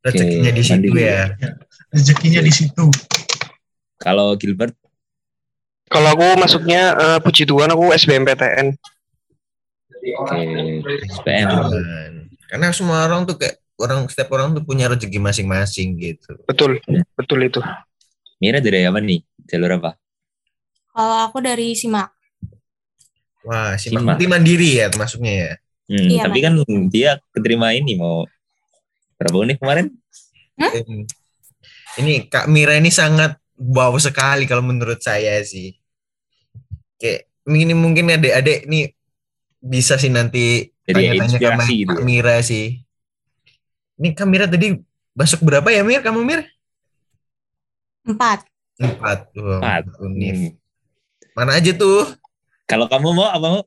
Rezekinya 0.00 0.52
di 0.54 0.62
situ 0.64 0.88
mandiri. 0.88 1.02
ya. 1.04 1.24
Rezekinya 1.92 2.40
di 2.40 2.52
situ. 2.54 2.86
Kalau 4.00 4.32
Gilbert, 4.40 4.72
Kalau 5.90 6.14
aku 6.14 6.38
masuknya 6.38 6.94
eh, 6.94 7.18
puji 7.18 7.44
Tuhan 7.50 7.74
aku 7.74 7.90
SBMPTN. 7.90 8.78
Oke. 10.18 10.38
Aman. 11.28 12.12
Karena 12.50 12.66
semua 12.74 13.06
orang 13.06 13.24
tuh 13.28 13.38
kayak 13.38 13.60
orang 13.80 14.04
setiap 14.10 14.30
orang 14.36 14.52
tuh 14.52 14.62
punya 14.66 14.90
rezeki 14.90 15.16
masing-masing 15.22 15.96
gitu. 15.96 16.36
Betul, 16.44 16.82
betul 17.16 17.38
itu. 17.46 17.60
Mira 18.40 18.60
dari 18.60 18.84
apa 18.84 19.00
nih? 19.00 19.20
Jalur 19.48 19.80
apa? 19.80 19.96
Kalau 20.90 21.16
aku 21.28 21.38
dari 21.40 21.72
Simak. 21.72 22.10
Wah, 23.46 23.76
si 23.80 23.88
Simak. 23.88 24.16
Makti 24.16 24.24
mandiri 24.28 24.80
ya 24.80 24.86
masuknya 24.96 25.32
ya. 25.32 25.52
Hmm, 25.90 26.06
Iya, 26.06 26.22
tapi 26.30 26.38
kan 26.38 26.54
dia 26.86 27.10
keterima 27.34 27.74
ini 27.74 27.98
mau 27.98 28.22
berapa 29.18 29.36
univ 29.42 29.58
kemarin? 29.58 29.90
Em, 30.54 31.02
Ini 31.98 32.30
Kak 32.30 32.46
Mira 32.46 32.78
ini 32.78 32.94
sangat 32.94 33.34
wow 33.58 33.90
sekali 33.98 34.46
kalau 34.46 34.62
menurut 34.62 35.02
saya 35.02 35.42
sih. 35.42 35.74
Kayak 37.00 37.26
ini 37.50 37.74
mungkin 37.74 38.06
adik-adik 38.12 38.70
nih 38.70 38.94
bisa 39.60 40.00
sih 40.00 40.08
nanti 40.08 40.72
Jadi 40.88 41.20
tanya-tanya 41.20 41.38
ke 41.38 41.72
gitu 41.76 41.92
Kak 41.92 42.00
ya. 42.00 42.04
Mira 42.04 42.36
sih. 42.40 42.80
Ini 44.00 44.08
Kak 44.16 44.26
Mira 44.26 44.48
tadi 44.48 44.80
masuk 45.12 45.44
berapa 45.44 45.68
ya 45.68 45.84
Mir? 45.84 46.00
Kamu 46.00 46.24
Mir? 46.24 46.48
Empat. 48.08 48.48
Empat. 48.80 49.28
Wah, 49.36 49.60
Empat. 49.60 49.84
univ. 50.00 50.36
Hmm. 50.36 50.50
Mana 51.36 51.60
aja 51.60 51.70
tuh? 51.76 52.08
Kalau 52.64 52.88
kamu 52.88 53.12
mau 53.12 53.28
apa 53.28 53.46
mau? 53.60 53.62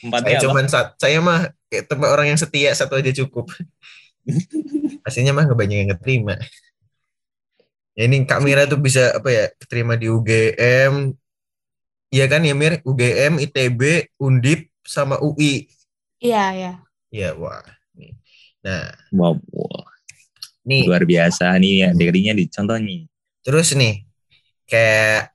Saya 0.00 0.06
Empatnya 0.10 0.36
apa? 0.36 0.44
cuman 0.48 0.64
sat- 0.66 0.94
saya 0.98 1.18
mah 1.22 1.52
kayak 1.70 1.84
tempat 1.86 2.08
orang 2.10 2.26
yang 2.34 2.38
setia 2.40 2.70
satu 2.74 2.98
aja 2.98 3.12
cukup. 3.14 3.52
Pastinya 5.04 5.32
mah 5.36 5.46
nggak 5.46 5.58
banyak 5.58 5.78
yang 5.86 5.90
keterima. 5.96 6.34
Ya 7.94 8.08
ini 8.08 8.24
Kak 8.24 8.40
Mira 8.40 8.64
tuh 8.64 8.80
bisa 8.80 9.12
apa 9.12 9.28
ya 9.28 9.44
keterima 9.60 9.94
di 9.98 10.08
UGM, 10.08 11.12
iya 12.14 12.24
kan 12.30 12.40
ya 12.46 12.54
Mir? 12.56 12.80
UGM, 12.86 13.36
ITB, 13.44 14.08
Undip, 14.16 14.69
sama 14.94 15.16
UI. 15.22 15.52
Iya, 16.20 16.38
iya. 16.56 16.68
Ya 17.10 17.34
wah. 17.38 17.62
Nih. 17.98 18.14
Nah, 18.64 18.90
Wow, 19.12 19.38
wow. 19.54 19.84
nih 20.68 20.84
luar 20.86 21.02
biasa 21.12 21.44
nih 21.62 21.72
ya 21.82 21.88
dirinya 22.00 22.32
dicontoh 22.40 22.78
nih. 22.86 23.00
terus 23.44 23.68
nih 23.80 24.04
kayak 24.70 25.32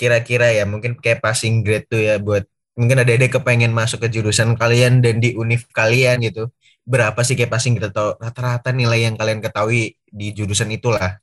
kira-kira 0.00 0.46
ya 0.58 0.64
mungkin 0.72 0.92
kayak 1.04 1.20
passing 1.24 1.54
grade 1.66 1.86
tuh 1.92 2.00
ya 2.08 2.14
buat 2.26 2.44
mungkin 2.78 2.98
ada 3.02 3.12
adik 3.16 3.32
kepengen 3.40 3.72
masuk 3.80 3.98
ke 4.04 4.08
jurusan 4.14 4.56
kalian 4.60 5.02
dan 5.04 5.16
di 5.24 5.36
univ 5.42 5.62
kalian 5.78 6.16
gitu 6.26 6.48
berapa 6.88 7.20
sih 7.26 7.34
kayak 7.38 7.52
passing 7.54 7.74
grade 7.78 7.92
atau 7.94 8.16
rata-rata 8.18 8.70
nilai 8.74 9.00
yang 9.06 9.16
kalian 9.20 9.40
ketahui 9.44 9.94
di 10.10 10.26
jurusan 10.36 10.70
itulah 10.74 11.18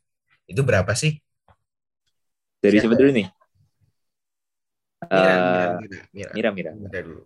itu 0.52 0.62
berapa 0.66 0.94
sih 0.98 1.18
Dari 2.64 2.78
Siapa? 2.82 2.96
dulu 3.00 3.12
nih? 3.18 3.28
Mira, 5.14 5.34
Eh, 5.50 5.78
Mira, 5.78 6.00
Mira, 6.14 6.32
Mira, 6.34 6.50
Mira. 6.52 6.72
Mira 6.82 7.00
dulu 7.06 7.22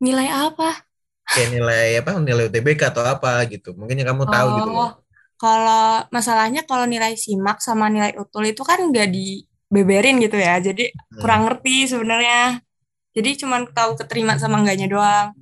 Nilai 0.00 0.28
apa? 0.28 0.84
kayak 1.26 1.50
nilai 1.50 1.98
apa 1.98 2.22
nilai 2.22 2.46
UTBK 2.46 2.94
atau 2.94 3.02
apa 3.02 3.42
gitu 3.50 3.74
mungkin 3.74 3.98
yang 3.98 4.14
kamu 4.14 4.30
tahu 4.30 4.46
gitu 4.62 4.70
Oh, 4.70 4.94
kalau 5.34 6.06
masalahnya 6.08 6.62
kalau 6.62 6.86
nilai 6.86 7.18
simak 7.18 7.58
sama 7.58 7.90
nilai 7.90 8.14
utul 8.14 8.46
itu 8.46 8.62
kan 8.62 8.78
nggak 8.78 9.10
dibeberin 9.10 10.22
gitu 10.22 10.38
ya, 10.38 10.62
jadi 10.62 10.86
Hmm. 10.86 11.18
kurang 11.18 11.40
ngerti 11.50 11.90
sebenarnya. 11.90 12.62
Jadi 13.10 13.42
cuman 13.42 13.66
tahu 13.68 13.98
keterima 13.98 14.38
sama 14.38 14.62
enggaknya 14.62 14.86
doang. 14.86 15.34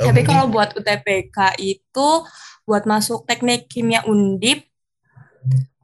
Oh, 0.00 0.08
Tapi 0.08 0.24
mungkin- 0.24 0.28
kalau 0.32 0.44
buat 0.48 0.72
UTBK 0.72 1.38
itu 1.60 2.08
buat 2.64 2.88
masuk 2.88 3.28
teknik 3.28 3.68
kimia 3.68 4.08
undip 4.08 4.64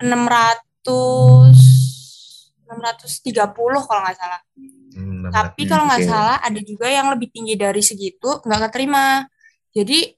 600 0.00 1.52
630 2.64 3.84
kalau 3.84 4.00
nggak 4.02 4.16
salah. 4.16 4.40
Hmm, 4.94 5.26
Tapi 5.28 5.66
kalau 5.66 5.84
nggak 5.90 6.02
Oke. 6.06 6.10
salah 6.10 6.38
ada 6.38 6.60
juga 6.62 6.86
yang 6.86 7.10
lebih 7.10 7.28
tinggi 7.34 7.58
dari 7.58 7.82
segitu 7.82 8.38
nggak 8.46 8.70
keterima. 8.70 9.26
Jadi 9.74 10.14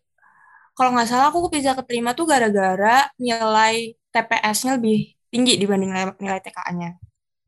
kalau 0.76 0.92
nggak 0.92 1.08
salah 1.08 1.32
aku 1.32 1.48
bisa 1.48 1.72
keterima 1.72 2.12
tuh 2.12 2.28
gara-gara 2.28 3.08
nilai 3.16 3.96
TPS-nya 4.12 4.76
lebih 4.76 5.16
tinggi 5.32 5.56
dibanding 5.56 5.90
nilai, 5.92 6.12
nilai 6.20 6.40
TKA-nya. 6.44 6.90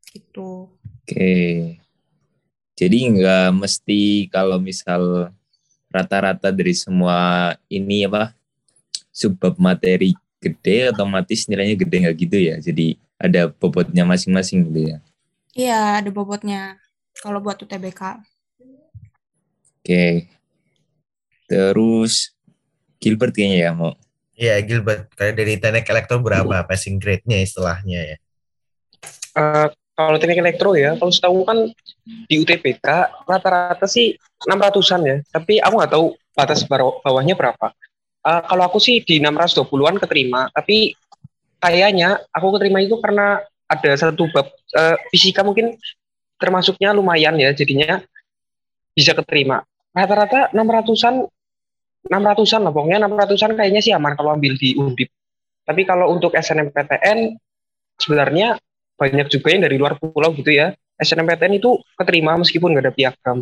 Gitu. 0.09 0.65
Oke. 1.05 1.33
Jadi 2.73 2.97
nggak 3.13 3.47
mesti 3.53 4.31
kalau 4.33 4.57
misal 4.57 5.29
rata-rata 5.93 6.49
dari 6.49 6.73
semua 6.73 7.53
ini 7.69 8.05
apa 8.09 8.33
subbab 9.13 9.57
materi 9.61 10.15
gede 10.39 10.89
otomatis 10.95 11.45
nilainya 11.45 11.75
gede 11.77 11.95
nggak 12.07 12.17
gitu 12.17 12.37
ya. 12.39 12.55
Jadi 12.57 12.97
ada 13.19 13.51
bobotnya 13.51 14.07
masing-masing 14.07 14.65
gitu 14.71 14.81
ya. 14.95 14.97
Iya, 15.53 15.99
ada 15.99 16.09
bobotnya. 16.09 16.79
Kalau 17.17 17.39
buat 17.41 17.57
UTBK. 17.57 18.01
Oke. 19.81 20.29
Terus 21.49 22.35
Gilbert 23.01 23.33
kayaknya 23.33 23.57
ya 23.65 23.71
mau. 23.73 23.97
Iya 24.39 24.55
Gilbert 24.63 25.09
kayak 25.17 25.35
dari 25.35 25.57
teknik 25.59 25.89
elektro 25.89 26.21
berapa 26.21 26.63
passing 26.63 27.01
grade-nya 27.01 27.43
istilahnya 27.43 28.15
ya 28.15 28.17
Eh, 29.39 29.67
kalau 29.95 30.15
teknik 30.15 30.39
elektro 30.39 30.75
ya, 30.75 30.95
kalau 30.95 31.11
setahu 31.11 31.43
kan 31.43 31.67
di 32.27 32.35
UTBK 32.39 32.87
rata-rata 33.27 33.85
sih 33.85 34.15
600-an 34.47 35.01
ya. 35.03 35.17
Tapi 35.27 35.59
aku 35.59 35.73
nggak 35.75 35.91
tahu 35.91 36.05
batas 36.35 36.63
bawahnya 36.67 37.35
berapa. 37.35 37.67
Eh, 38.23 38.41
kalau 38.47 38.63
aku 38.67 38.79
sih 38.79 39.03
di 39.03 39.19
620-an 39.19 39.99
keterima, 39.99 40.47
tapi 40.55 40.95
kayaknya 41.59 42.19
aku 42.31 42.55
keterima 42.55 42.79
itu 42.79 42.95
karena 42.99 43.43
ada 43.69 43.91
satu 43.99 44.27
bab 44.31 44.47
eh, 44.75 44.95
fisika 45.11 45.43
mungkin 45.43 45.75
termasuknya 46.39 46.95
lumayan 46.95 47.35
ya, 47.35 47.51
jadinya 47.51 47.99
bisa 48.95 49.13
keterima. 49.13 49.61
Rata-rata 49.93 50.49
600-an 50.55 51.27
600-an 52.07 52.61
lah 52.63 52.71
pokoknya 52.71 52.97
600-an 53.03 53.51
kayaknya 53.59 53.81
sih 53.83 53.91
aman 53.91 54.15
kalau 54.15 54.33
ambil 54.33 54.55
di 54.55 54.73
Undip. 54.79 55.11
Tapi 55.67 55.83
kalau 55.83 56.09
untuk 56.09 56.33
SNMPTN 56.33 57.35
sebenarnya 57.99 58.57
banyak 58.95 59.27
juga 59.27 59.47
yang 59.51 59.61
dari 59.67 59.75
luar 59.75 59.99
pulau 59.99 60.31
gitu 60.33 60.49
ya. 60.49 60.73
SNMPTN 60.99 61.59
itu 61.59 61.79
keterima 61.95 62.35
meskipun 62.39 62.75
nggak 62.75 62.85
ada 62.87 62.93
piagam. 62.95 63.37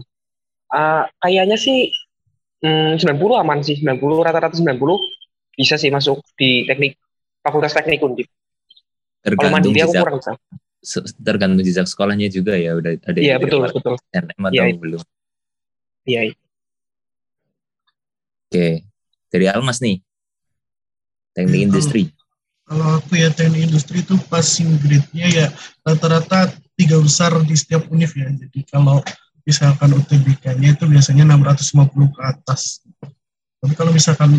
Ah, 0.68 1.08
kayaknya 1.22 1.56
sih 1.56 1.94
hmm, 2.62 3.00
90 3.00 3.42
aman 3.42 3.60
sih, 3.64 3.80
90 3.82 4.26
rata-rata 4.26 4.58
90 4.58 4.78
bisa 5.58 5.74
sih 5.80 5.90
masuk 5.90 6.22
di 6.38 6.70
teknik 6.70 7.02
Fakultas 7.42 7.74
Teknik 7.74 8.04
Undip. 8.04 8.28
Kalau 9.24 9.50
mandiri 9.50 9.82
aku 9.82 9.94
kurang 9.96 10.20
tahu. 10.22 10.38
Tergantung 11.20 11.62
jejak 11.62 11.86
sekolahnya 11.86 12.30
juga 12.30 12.54
ya. 12.56 12.78
Udah 12.78 12.96
ada 12.96 13.20
Iya 13.20 13.36
yang 13.36 13.42
betul 13.44 13.60
betul. 13.66 13.96
SNM 14.14 14.42
atau 14.42 14.54
Iya. 14.56 14.76
belum. 14.78 15.02
Iya. 16.08 16.22
iya. 16.30 16.36
Oke. 18.48 18.68
Dari 19.28 19.46
Almas 19.52 19.84
nih. 19.84 20.00
Teknik 21.36 21.60
Hmm. 21.60 21.68
industri. 21.70 22.04
Kalau 22.68 23.00
aku 23.00 23.16
ya 23.16 23.32
teknik 23.32 23.72
industri 23.72 24.04
itu 24.04 24.16
passing 24.28 24.76
grade-nya 24.84 25.28
ya 25.28 25.46
rata-rata 25.84 26.52
tiga 26.76 27.00
besar 27.00 27.32
di 27.44 27.56
setiap 27.56 27.88
univ 27.88 28.12
ya. 28.12 28.28
Jadi 28.28 28.60
kalau 28.68 29.00
misalkan 29.48 29.96
UTBK-nya 29.96 30.76
itu 30.76 30.84
biasanya 30.84 31.24
650 31.24 32.12
ke 32.12 32.22
atas. 32.24 32.84
Tapi 33.58 33.74
kalau 33.74 33.92
misalkan 33.96 34.36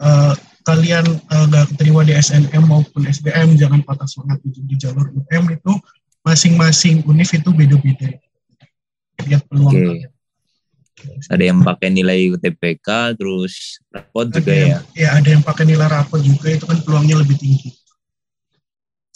eh, 0.00 0.34
kalian 0.64 1.04
eh, 1.06 1.44
nggak 1.48 1.64
keterima 1.74 2.04
di 2.04 2.12
SNM 2.14 2.64
maupun 2.68 3.08
SBM, 3.08 3.56
jangan 3.56 3.80
patah 3.84 4.08
semangat 4.08 4.40
itu 4.44 4.60
di 4.64 4.76
jalur 4.76 5.08
UM 5.10 5.44
itu 5.50 5.72
masing-masing 6.20 7.00
univ 7.08 7.30
itu 7.32 7.50
beda-beda. 7.50 8.08
Lihat 9.24 9.42
peluang 9.48 9.74
kalian. 9.76 10.10
Ada 11.32 11.44
yang 11.48 11.64
pakai 11.64 11.88
nilai 11.88 12.28
UTBK, 12.28 13.16
terus 13.16 13.80
rapot 13.88 14.28
juga 14.28 14.52
Ada 14.52 14.60
yang- 14.60 14.68
ya. 14.92 15.00
ya 15.00 15.08
ada 15.16 15.28
yang 15.32 15.40
pakai 15.40 15.64
nilai 15.64 15.88
rapot 15.88 16.20
juga 16.20 16.52
itu 16.52 16.64
kan 16.68 16.76
peluangnya 16.84 17.16
lebih 17.24 17.40
tinggi. 17.40 17.72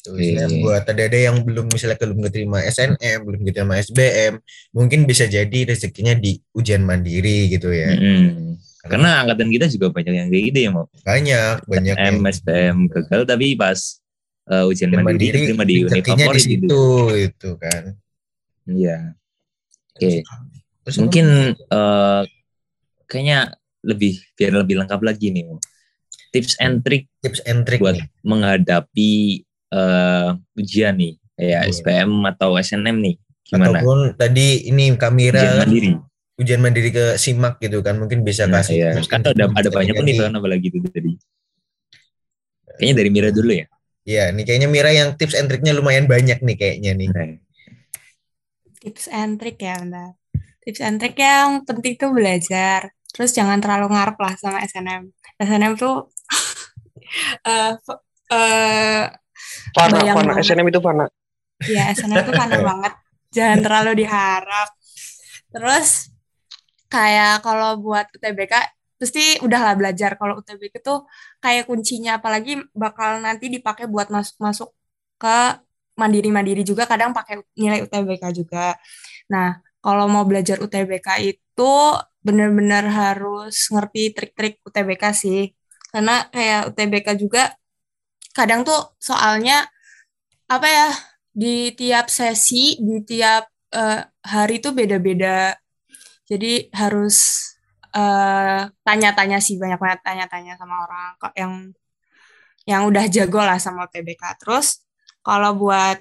Misalnya 0.04 0.48
Oke. 0.52 0.60
buat 0.60 0.84
ada-ada 0.84 1.16
yang 1.16 1.36
belum 1.40 1.72
misalnya 1.72 1.96
belum 1.96 2.18
keterima 2.28 2.60
SNM, 2.60 3.24
belum 3.24 3.40
keterima 3.48 3.80
SBM, 3.80 4.36
mungkin 4.76 5.08
bisa 5.08 5.24
jadi 5.24 5.64
rezekinya 5.64 6.12
di 6.12 6.36
ujian 6.52 6.84
mandiri 6.84 7.48
gitu 7.48 7.72
ya. 7.72 7.96
Mm-mm. 7.96 8.60
Karena 8.84 9.24
angkatan 9.24 9.48
kita 9.48 9.66
juga 9.72 9.86
banyak 9.90 10.12
yang 10.12 10.28
kayak 10.28 10.44
gitu 10.52 10.58
ya 10.60 10.70
mau 10.70 10.84
Banyak, 11.04 11.56
banyak 11.64 11.96
M, 11.96 12.04
yang 12.04 12.16
SPM 12.28 12.76
gagal 12.92 13.20
tapi 13.24 13.56
pas 13.56 13.78
uh, 14.52 14.68
ujian 14.68 14.92
mandiri, 14.92 15.48
diterima 15.48 15.64
di 15.64 15.76
rezekinya 15.88 16.26
di 16.28 16.36
gitu. 16.36 16.44
situ 16.44 16.84
itu 17.16 17.50
kan. 17.56 17.82
Iya. 18.68 18.98
Oke. 19.96 20.20
Terus 20.84 20.96
Mungkin 21.00 21.26
eh, 21.56 22.22
kayaknya 23.08 23.56
lebih 23.84 24.20
biar 24.36 24.52
lebih 24.52 24.84
lengkap 24.84 25.00
lagi 25.00 25.32
nih. 25.32 25.48
Mo. 25.48 25.56
Tips 26.34 26.58
and 26.60 26.82
trick 26.82 27.06
tips 27.22 27.40
and 27.46 27.62
trick 27.64 27.80
buat 27.80 27.96
nih. 27.96 28.04
menghadapi 28.26 29.12
eh, 29.72 30.28
ujian 30.60 30.94
nih 30.98 31.14
kayak 31.40 31.62
Iya. 31.66 31.72
SPM 31.72 32.12
atau 32.28 32.56
SNM 32.58 32.96
nih. 33.00 33.14
Gimana? 33.44 33.80
Ataupun 33.80 33.98
tadi 34.16 34.68
ini 34.68 34.92
kamera 34.96 35.40
Ujian 35.40 35.56
mandiri. 35.60 35.90
Ujian 36.40 36.60
mandiri 36.64 36.90
ke 36.90 37.04
SIMAK 37.14 37.62
gitu 37.62 37.78
kan 37.86 37.94
mungkin 38.00 38.26
bisa 38.26 38.44
Nah, 38.50 38.58
kasih 38.58 38.76
ya. 38.82 38.90
tips 38.98 39.08
Kan 39.12 39.22
ada 39.22 39.44
ada 39.46 39.70
banyak 39.70 39.94
nih 40.02 40.14
kan 40.18 40.32
apalagi 40.34 40.66
itu 40.70 40.78
tadi. 40.90 41.12
Kayaknya 42.74 42.94
dari 42.98 43.10
Mira 43.14 43.30
dulu 43.30 43.52
ya. 43.54 43.66
Iya, 44.04 44.24
nih 44.34 44.44
kayaknya 44.44 44.68
Mira 44.68 44.90
yang 44.92 45.08
tips 45.16 45.34
and 45.38 45.46
triknya 45.48 45.72
lumayan 45.78 46.04
banyak 46.10 46.38
nih 46.42 46.56
kayaknya 46.58 46.92
nih. 46.98 47.08
Nah, 47.14 47.26
Tips 48.84 49.08
and 49.08 49.40
trick 49.40 49.56
ya, 49.64 49.80
bentar. 49.80 50.12
Tips 50.60 50.80
and 50.84 50.96
trick 51.00 51.16
yang 51.16 51.64
penting 51.64 51.94
tuh 51.96 52.10
belajar. 52.12 52.92
Terus 53.14 53.30
jangan 53.32 53.62
terlalu 53.62 53.94
ngarep 53.94 54.16
lah 54.20 54.34
sama 54.36 54.58
SNM. 54.66 55.02
SNM 55.40 55.72
tuh 55.78 56.10
eh 57.48 57.72
f- 57.78 58.02
eh 58.34 59.04
Fana, 59.74 59.98
Fana. 60.02 60.32
SNM 60.40 60.66
itu 60.68 60.80
Fana. 60.82 61.04
ya 61.64 61.88
SNM 61.94 62.20
tuh 62.28 62.34
panas 62.36 62.60
banget. 62.68 62.92
Jangan 63.32 63.58
terlalu 63.64 63.90
diharap. 64.04 64.68
Terus 65.54 65.88
kayak 66.94 67.42
kalau 67.46 67.70
buat 67.82 68.06
UTBK 68.14 68.54
pasti 68.94 69.42
udahlah 69.42 69.74
belajar 69.74 70.14
kalau 70.14 70.38
UTBK 70.40 70.74
tuh 70.78 70.98
kayak 71.42 71.66
kuncinya 71.66 72.22
apalagi 72.22 72.62
bakal 72.70 73.18
nanti 73.18 73.50
dipakai 73.50 73.90
buat 73.90 74.08
masuk-masuk 74.14 74.70
ke 75.18 75.38
mandiri-mandiri 75.98 76.62
juga 76.66 76.86
kadang 76.90 77.10
pakai 77.14 77.42
nilai 77.58 77.82
UTBK 77.86 78.24
juga. 78.34 78.74
Nah, 79.30 79.62
kalau 79.78 80.06
mau 80.10 80.24
belajar 80.26 80.58
UTBK 80.62 81.08
itu 81.34 81.72
benar-benar 82.24 82.84
harus 82.88 83.54
ngerti 83.70 84.02
trik-trik 84.16 84.54
UTBK 84.66 85.02
sih. 85.14 85.40
Karena 85.92 86.26
kayak 86.30 86.74
UTBK 86.74 87.08
juga 87.18 87.54
kadang 88.34 88.66
tuh 88.66 88.98
soalnya 88.98 89.66
apa 90.50 90.66
ya 90.66 90.88
di 91.30 91.74
tiap 91.78 92.10
sesi, 92.10 92.78
di 92.78 93.02
tiap 93.06 93.46
eh, 93.74 94.00
hari 94.26 94.58
tuh 94.58 94.72
beda-beda. 94.74 95.54
Jadi 96.30 96.72
harus 96.72 97.16
eh, 97.94 98.60
tanya-tanya 98.86 99.38
sih 99.44 99.56
banyak-banyak 99.60 100.00
tanya-tanya 100.06 100.52
sama 100.60 100.74
orang 100.84 101.08
kok 101.20 101.34
yang 101.36 101.52
yang 102.64 102.82
udah 102.88 103.04
jago 103.12 103.40
lah 103.44 103.58
sama 103.60 103.86
UTBK. 103.88 104.22
Terus 104.40 104.66
kalau 105.24 105.56
buat 105.56 106.00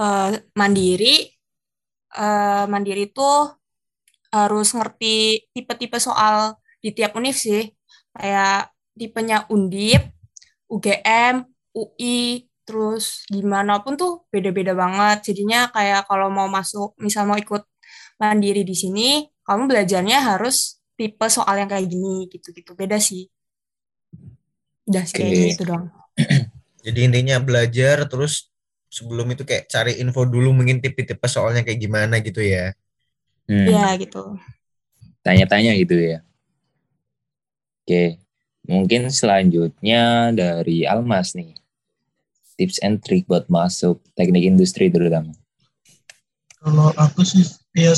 eh, 0.00 0.30
mandiri, 0.56 1.14
eh, 2.16 2.64
mandiri 2.72 3.04
tuh 3.12 3.58
harus 4.32 4.68
ngerti 4.76 5.48
tipe-tipe 5.54 5.98
soal 6.00 6.56
di 6.82 6.90
tiap 6.96 7.16
univ 7.18 7.36
sih. 7.36 7.64
Kayak 8.16 8.72
tipenya 8.98 9.46
Undip, 9.52 10.02
UGM, 10.68 11.46
UI, 11.76 12.48
terus 12.66 13.24
gimana 13.30 13.80
pun 13.84 13.94
tuh 13.96 14.12
beda-beda 14.32 14.72
banget. 14.76 15.32
Jadinya 15.32 15.70
kayak 15.72 16.04
kalau 16.10 16.28
mau 16.28 16.48
masuk, 16.50 16.92
misal 17.00 17.24
mau 17.28 17.38
ikut 17.38 17.64
mandiri 18.20 18.62
di 18.66 18.74
sini, 18.76 19.24
kamu 19.48 19.62
belajarnya 19.70 20.18
harus 20.28 20.56
tipe 20.98 21.26
soal 21.32 21.54
yang 21.60 21.70
kayak 21.72 21.88
gini 21.88 22.28
gitu-gitu. 22.28 22.76
Beda 22.76 22.98
sih. 23.00 23.26
Udah 24.88 25.04
sih 25.08 25.16
Oke. 25.16 25.24
kayaknya 25.24 25.44
itu 25.54 25.62
doang. 25.68 25.86
Jadi 26.86 26.98
intinya 27.04 27.36
belajar 27.42 27.96
terus 28.08 28.48
sebelum 28.88 29.28
itu 29.34 29.44
kayak 29.44 29.68
cari 29.68 29.92
info 30.00 30.24
dulu 30.24 30.52
mungkin 30.56 30.80
tipe-tipe 30.80 31.26
soalnya 31.28 31.62
kayak 31.66 31.80
gimana 31.80 32.14
gitu 32.24 32.40
ya. 32.40 32.72
hmm, 33.48 33.68
Iya 33.68 33.86
gitu. 34.02 34.18
Tanya-tanya 35.24 35.72
gitu 35.78 35.94
ya. 35.98 36.18
Oke. 37.84 38.20
Mungkin 38.68 39.08
selanjutnya 39.08 40.28
dari 40.36 40.84
Almas 40.84 41.32
nih. 41.32 41.56
Tips 42.58 42.82
and 42.84 43.00
trick 43.00 43.24
buat 43.24 43.46
masuk 43.48 44.02
teknik 44.18 44.44
industri 44.44 44.92
terutama. 44.92 45.32
Kalau 46.58 46.90
aku 46.98 47.22
sih 47.22 47.46
ya 47.72 47.94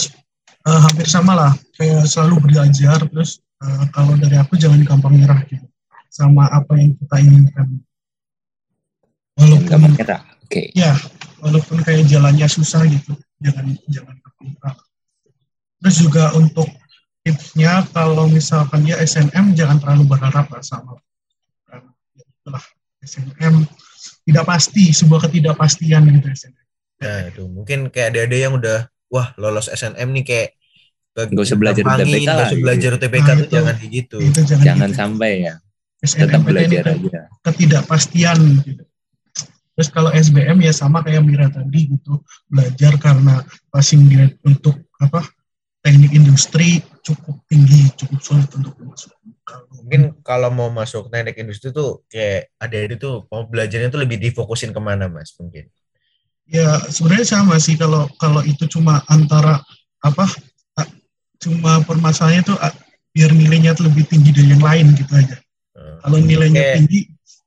eh, 0.66 0.80
hampir 0.80 1.06
sama 1.08 1.32
lah, 1.32 1.52
kayak 1.76 2.04
selalu 2.04 2.50
belajar 2.50 2.98
terus 3.08 3.40
eh, 3.62 3.84
kalau 3.94 4.16
dari 4.16 4.36
aku 4.36 4.56
jangan 4.60 4.80
gampang 4.84 5.16
nyerah 5.16 5.40
gitu 5.48 5.66
sama 6.10 6.50
apa 6.50 6.74
yang 6.74 6.92
kita 6.98 7.16
inginkan. 7.22 7.68
Gampang 9.38 9.70
Walaupun 9.70 9.90
nyerah. 9.96 10.22
Oke. 10.50 10.74
ya, 10.74 10.92
walaupun 11.38 11.78
kayak 11.86 12.10
jalannya 12.10 12.50
susah 12.50 12.82
gitu, 12.90 13.14
jangan 13.38 13.78
jangan 13.86 14.14
gampang 14.18 14.46
nyerah. 14.50 14.76
Terus 15.80 15.96
juga 16.02 16.24
untuk 16.36 16.68
tipsnya 17.24 17.86
kalau 17.94 18.28
misalkan 18.28 18.84
ya 18.84 18.98
SNM 19.00 19.56
jangan 19.56 19.80
terlalu 19.80 20.12
berharap 20.12 20.48
lah 20.48 20.64
sama 20.64 20.96
kan, 21.68 21.84
ya 22.16 22.24
itulah 22.24 22.64
SNM 23.00 23.54
tidak 24.24 24.44
pasti 24.44 24.92
sebuah 24.92 25.28
ketidakpastian 25.28 26.04
gitu 26.10 26.26
SNM. 26.26 26.66
Nah, 27.00 27.20
itu 27.32 27.42
mungkin 27.48 27.88
kayak 27.88 28.12
ada-ada 28.12 28.36
yang 28.36 28.52
udah 28.60 28.84
wah 29.10 29.34
lolos 29.36 29.66
SNM 29.68 30.08
nih 30.14 30.24
kayak 30.24 30.48
ke 31.10 31.22
Nggak 31.26 31.42
usah 31.42 31.58
belajar 31.58 31.82
gampangin, 31.82 32.06
UTBK 32.06 32.22
nggak 32.22 32.36
lah 32.38 32.46
usah 32.46 32.54
gitu. 32.54 32.62
belajar 32.64 32.90
UTBK 32.94 33.20
Nah, 33.20 33.34
tuh 33.34 33.42
itu. 33.42 33.54
jangan 33.58 33.74
kayak 33.76 33.92
gitu. 33.92 34.16
Itu 34.22 34.40
jangan, 34.46 34.64
Jangan 34.64 34.88
gitu. 34.88 35.00
sampai 35.02 35.30
ya. 35.42 35.54
Tetap 36.00 36.06
SNMPTN 36.06 36.46
belajar 36.46 36.82
itu 36.86 37.08
aja. 37.10 37.22
ketidakpastian 37.44 38.38
gitu. 38.64 38.82
Terus 39.70 39.88
kalau 39.90 40.10
SBM 40.12 40.58
ya 40.60 40.72
sama 40.72 41.00
kayak 41.00 41.22
Mira 41.24 41.48
tadi 41.48 41.88
gitu, 41.88 42.20
belajar 42.46 42.92
karena 43.00 43.40
passing 43.68 44.06
grade 44.06 44.36
untuk 44.44 44.76
apa 45.00 45.24
teknik 45.80 46.12
industri 46.12 46.84
cukup 47.00 47.40
tinggi, 47.48 47.88
cukup 47.96 48.20
sulit 48.20 48.48
untuk 48.52 48.76
masuk. 48.80 49.12
Kalau 49.42 49.64
Mungkin 49.80 50.20
kalau 50.20 50.48
mau 50.52 50.68
masuk 50.68 51.08
teknik 51.08 51.36
industri 51.40 51.72
tuh 51.72 52.04
kayak 52.06 52.52
ada-ada 52.60 52.94
tuh 53.00 53.24
mau 53.32 53.48
belajarnya 53.48 53.88
tuh 53.88 54.00
lebih 54.04 54.20
difokusin 54.20 54.70
ke 54.70 54.80
mana 54.80 55.08
mas 55.08 55.32
mungkin. 55.40 55.66
Ya 56.50 56.82
sebenarnya 56.90 57.26
sama 57.26 57.54
sih 57.62 57.78
kalau 57.78 58.10
kalau 58.18 58.42
itu 58.42 58.66
cuma 58.66 59.00
antara 59.06 59.62
apa 60.02 60.26
a- 60.74 60.92
cuma 61.38 61.78
permasalahannya 61.86 62.42
tuh 62.42 62.58
biar 63.14 63.30
nilainya 63.30 63.72
tuh 63.78 63.86
lebih 63.86 64.06
tinggi 64.10 64.34
dari 64.34 64.50
yang 64.50 64.62
lain 64.62 64.86
gitu 64.98 65.12
aja. 65.14 65.38
Eh, 65.78 65.96
Kalau 66.02 66.18
nilainya 66.18 66.62
Kayak 66.62 66.76
tinggi 66.82 67.00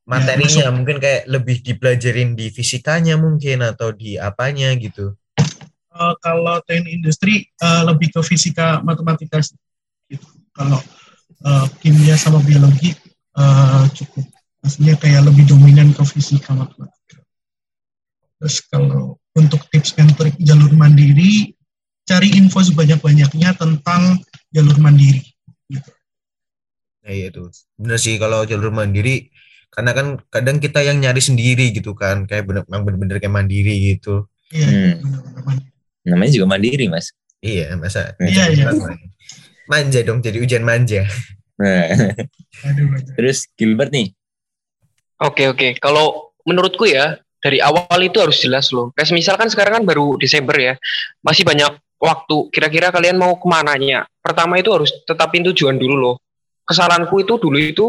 materinya 0.04 0.68
mungkin 0.76 0.98
kayak 1.00 1.24
lebih 1.32 1.64
dipelajarin 1.64 2.36
di 2.36 2.52
fisikanya 2.52 3.16
mungkin 3.16 3.64
atau 3.64 3.96
di 3.96 4.20
apanya 4.20 4.72
gitu. 4.76 5.16
Eh, 5.94 6.14
kalau 6.24 6.60
teknik 6.64 7.04
industri 7.04 7.48
eh, 7.48 7.82
lebih 7.84 8.12
ke 8.12 8.22
fisika 8.24 8.80
matematika 8.84 9.40
gitu. 10.08 10.28
Kalau 10.56 10.80
eh, 11.44 11.66
kimia 11.84 12.16
sama 12.16 12.40
biologi 12.44 12.96
eh, 13.36 13.84
cukup, 13.96 14.26
maksudnya 14.64 14.96
kayak 15.00 15.28
lebih 15.28 15.44
dominan 15.48 15.92
ke 15.92 16.04
fisika 16.08 16.56
matematika. 16.56 16.93
Terus 18.44 18.60
kalau 18.68 19.16
untuk 19.40 19.64
tips 19.72 19.96
and 19.96 20.12
trick 20.20 20.36
jalur 20.44 20.68
mandiri, 20.76 21.56
cari 22.04 22.28
info 22.36 22.60
sebanyak-banyaknya 22.60 23.56
tentang 23.56 24.20
jalur 24.52 24.76
mandiri. 24.84 25.24
Nah 27.08 27.08
iya 27.08 27.32
tuh. 27.32 27.48
Bener 27.80 27.96
sih 27.96 28.20
kalau 28.20 28.44
jalur 28.44 28.68
mandiri 28.76 29.32
karena 29.72 29.96
kan 29.96 30.20
kadang 30.28 30.60
kita 30.60 30.84
yang 30.84 31.00
nyari 31.00 31.24
sendiri 31.24 31.72
gitu 31.72 31.96
kan 31.96 32.28
kayak 32.28 32.44
bener 32.44 32.68
memang 32.68 32.84
bener-bener 32.84 33.24
kayak 33.24 33.32
mandiri 33.32 33.96
gitu. 33.96 34.28
Iya, 34.52 34.68
Hmm. 34.68 34.94
mandiri. 35.48 35.72
Namanya 36.04 36.32
juga 36.36 36.48
mandiri, 36.52 36.86
Mas. 36.92 37.16
Iya 37.40 37.80
masa. 37.80 38.12
Iya, 38.20 38.52
iya. 38.52 38.68
Manja 39.72 40.04
dong 40.04 40.20
jadi 40.20 40.44
ujian 40.44 40.68
manja. 40.68 41.08
Nah, 41.56 41.96
aduh. 42.68 42.92
terus 43.16 43.48
Gilbert 43.56 43.96
nih. 43.96 44.12
Oke 45.24 45.48
oke. 45.48 45.80
Kalau 45.80 46.36
menurutku 46.44 46.84
ya 46.92 47.23
dari 47.44 47.60
awal 47.60 48.00
itu 48.00 48.24
harus 48.24 48.40
jelas 48.40 48.72
loh. 48.72 48.96
Kayak 48.96 49.12
misalkan 49.12 49.52
sekarang 49.52 49.82
kan 49.82 49.84
baru 49.84 50.16
Desember 50.16 50.56
ya, 50.56 50.80
masih 51.20 51.44
banyak 51.44 51.76
waktu. 52.00 52.38
Kira-kira 52.56 52.88
kalian 52.96 53.20
mau 53.20 53.36
ke 53.36 53.44
mananya? 53.52 54.08
Pertama 54.24 54.56
itu 54.56 54.72
harus 54.72 54.96
tetapin 55.04 55.44
tujuan 55.52 55.76
dulu 55.76 55.96
loh. 56.00 56.16
Kesalahanku 56.64 57.20
itu 57.20 57.36
dulu 57.36 57.60
itu 57.60 57.86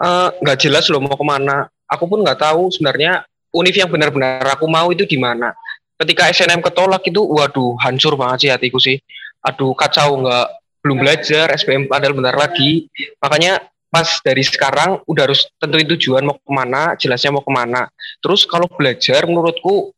eh, 0.00 0.28
nggak 0.32 0.56
jelas 0.56 0.88
loh 0.88 1.04
mau 1.04 1.12
ke 1.12 1.26
mana. 1.28 1.68
Aku 1.92 2.08
pun 2.08 2.24
nggak 2.24 2.40
tahu 2.40 2.72
sebenarnya 2.72 3.28
univ 3.52 3.76
yang 3.76 3.92
benar-benar 3.92 4.48
aku 4.56 4.64
mau 4.64 4.88
itu 4.88 5.04
di 5.04 5.20
mana. 5.20 5.52
Ketika 6.00 6.32
SNM 6.32 6.64
ketolak 6.64 7.04
itu, 7.04 7.20
waduh 7.20 7.76
hancur 7.76 8.16
banget 8.16 8.48
sih 8.48 8.50
hatiku 8.50 8.80
sih. 8.80 8.96
Aduh 9.44 9.76
kacau 9.76 10.24
nggak 10.24 10.46
belum 10.80 10.96
belajar 10.96 11.52
SBM 11.52 11.92
padahal 11.92 12.16
bentar 12.16 12.32
lagi. 12.32 12.88
Makanya 13.20 13.60
pas 13.90 14.06
dari 14.22 14.46
sekarang 14.46 15.02
udah 15.04 15.22
harus 15.26 15.50
tentuin 15.58 15.86
tujuan 15.98 16.22
mau 16.22 16.38
ke 16.38 16.50
mana, 16.50 16.94
jelasnya 16.94 17.34
mau 17.34 17.42
ke 17.42 17.52
mana. 17.52 17.90
Terus 18.22 18.46
kalau 18.46 18.70
belajar 18.70 19.26
menurutku 19.26 19.90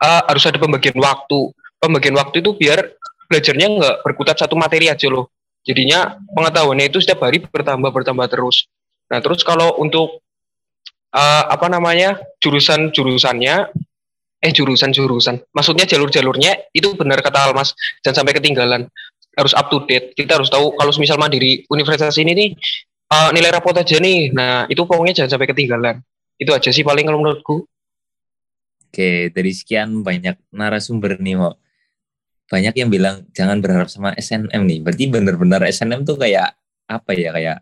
uh, 0.00 0.22
harus 0.24 0.44
ada 0.48 0.56
pembagian 0.56 0.96
waktu. 0.96 1.52
Pembagian 1.78 2.16
waktu 2.16 2.42
itu 2.42 2.56
biar 2.56 2.98
belajarnya 3.28 3.66
nggak 3.68 3.96
berkutat 4.02 4.40
satu 4.40 4.56
materi 4.56 4.88
aja 4.90 5.06
loh. 5.06 5.30
Jadinya 5.62 6.16
pengetahuannya 6.32 6.88
itu 6.88 6.98
setiap 7.04 7.28
hari 7.28 7.44
bertambah 7.44 7.92
bertambah 7.92 8.26
terus. 8.32 8.66
Nah 9.12 9.20
terus 9.20 9.44
kalau 9.44 9.76
untuk 9.78 10.24
uh, 11.12 11.44
apa 11.52 11.68
namanya 11.68 12.16
jurusan 12.40 12.90
jurusannya 12.90 13.68
eh 14.38 14.52
jurusan 14.54 14.94
jurusan 14.94 15.42
maksudnya 15.50 15.82
jalur 15.82 16.14
jalurnya 16.14 16.54
itu 16.70 16.94
benar 16.94 17.18
kata 17.18 17.50
Almas 17.50 17.74
jangan 18.06 18.22
sampai 18.22 18.38
ketinggalan 18.38 18.86
harus 19.34 19.50
up 19.54 19.66
to 19.66 19.82
date 19.90 20.14
kita 20.14 20.38
harus 20.38 20.46
tahu 20.46 20.78
kalau 20.78 20.94
misal 20.94 21.18
mandiri 21.18 21.66
universitas 21.66 22.14
ini 22.22 22.32
nih 22.38 22.48
uh, 23.08 23.30
nilai 23.32 23.50
rapot 23.52 23.74
aja 23.76 23.96
nih 23.98 24.32
nah 24.32 24.64
itu 24.66 24.80
pokoknya 24.84 25.24
jangan 25.24 25.30
sampai 25.36 25.48
ketinggalan 25.50 25.96
itu 26.38 26.50
aja 26.54 26.70
sih 26.70 26.84
paling 26.86 27.04
kalau 27.04 27.18
menurutku 27.20 27.56
oke 28.88 29.10
dari 29.34 29.52
sekian 29.52 30.00
banyak 30.02 30.38
narasumber 30.52 31.18
nih 31.18 31.36
mau 31.36 31.52
banyak 32.48 32.74
yang 32.80 32.88
bilang 32.88 33.28
jangan 33.36 33.60
berharap 33.60 33.92
sama 33.92 34.16
SNM 34.16 34.62
nih 34.64 34.78
berarti 34.80 35.04
benar-benar 35.12 35.68
SNM 35.68 36.08
tuh 36.08 36.16
kayak 36.16 36.56
apa 36.88 37.12
ya 37.12 37.30
kayak 37.36 37.58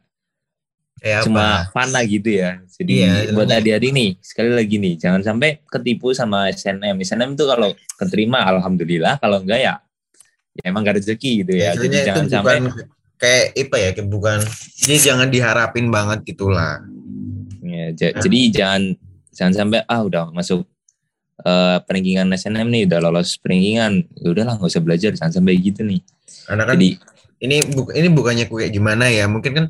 Kayak 0.97 1.29
cuma 1.29 1.69
apa? 1.69 1.77
fana 1.77 2.01
gitu 2.09 2.41
ya. 2.41 2.57
Jadi 2.73 3.05
Iya, 3.05 3.37
buat 3.37 3.45
sebenarnya. 3.53 3.61
adik-adik 3.61 3.91
nih, 3.93 4.11
sekali 4.25 4.49
lagi 4.57 4.77
nih, 4.81 4.95
jangan 4.97 5.21
sampai 5.21 5.61
ketipu 5.69 6.17
sama 6.17 6.49
SNM. 6.49 6.97
SNM 7.05 7.37
tuh 7.37 7.53
kalau 7.53 7.69
keterima 8.01 8.41
alhamdulillah, 8.49 9.21
kalau 9.21 9.45
enggak 9.45 9.61
ya, 9.61 9.75
ya 10.57 10.63
emang 10.65 10.81
gak 10.89 10.97
rezeki 10.97 11.45
gitu 11.45 11.53
ya. 11.53 11.77
Jadi 11.77 11.85
Sebenarnya 11.85 12.01
itu 12.01 12.09
jangan 12.09 12.25
bukan 12.25 12.33
sampai 12.33 12.57
kayak 13.17 13.57
apa 13.57 13.77
ya, 13.81 13.89
kayak 13.93 14.09
bukan. 14.09 14.39
Jadi 14.77 14.97
jangan 15.01 15.29
diharapin 15.29 15.87
banget 15.89 16.23
gitulah. 16.25 16.81
ya, 17.67 17.91
ja- 17.93 18.15
jadi 18.15 18.39
jangan 18.55 18.83
jangan 19.35 19.53
sampai 19.53 19.81
ah 19.85 20.01
udah 20.01 20.31
masuk 20.31 20.63
eh 21.37 21.79
peringkingan 21.85 22.33
SNM 22.33 22.69
nih, 22.73 22.83
udah 22.89 22.99
lolos 23.05 23.37
peringkingan, 23.37 24.09
ya 24.17 24.29
udahlah 24.33 24.57
nggak 24.57 24.71
usah 24.73 24.83
belajar, 24.85 25.11
jangan 25.13 25.33
sampai 25.37 25.61
gitu 25.61 25.85
nih. 25.85 26.01
Karena 26.49 26.65
kan 26.65 26.75
Jadi 26.81 26.89
ini 27.45 27.57
bu- 27.69 27.93
ini 27.93 28.09
bukannya 28.09 28.45
kayak 28.49 28.73
gimana 28.73 29.13
ya 29.13 29.29
mungkin 29.29 29.53
kan 29.53 29.67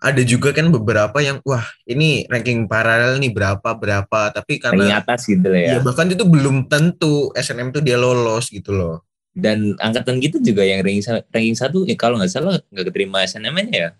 ada 0.00 0.22
juga 0.24 0.56
kan 0.56 0.72
beberapa 0.72 1.20
yang 1.20 1.44
wah 1.44 1.60
ini 1.84 2.24
ranking 2.24 2.64
paralel 2.64 3.20
nih 3.20 3.28
berapa 3.36 3.76
berapa 3.76 4.32
tapi 4.32 4.56
ranking 4.56 4.64
karena 4.88 5.04
atas 5.04 5.28
gitu 5.28 5.44
lah 5.52 5.60
ya. 5.60 5.70
ya 5.76 5.78
bahkan 5.84 6.08
itu 6.08 6.24
belum 6.24 6.72
tentu 6.72 7.28
SNM 7.36 7.68
tuh 7.68 7.84
dia 7.84 8.00
lolos 8.00 8.48
gitu 8.48 8.72
loh 8.72 9.04
Dan 9.30 9.78
angkatan 9.78 10.18
gitu 10.18 10.42
juga 10.42 10.66
yang 10.66 10.82
ranking 10.82 11.06
ranking 11.30 11.54
satu, 11.54 11.86
ya 11.86 11.94
kalau 11.94 12.18
nggak 12.18 12.30
salah 12.34 12.58
nggak 12.74 12.90
keterima 12.90 13.22
SNM-nya 13.22 13.66
ya. 13.70 13.90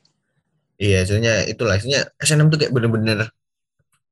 iya 0.81 1.05
soalnya 1.05 1.45
itulah 1.45 1.77
soalnya 1.77 2.09
SNM 2.17 2.49
tuh 2.49 2.57
kayak 2.57 2.73
bener-bener 2.73 3.29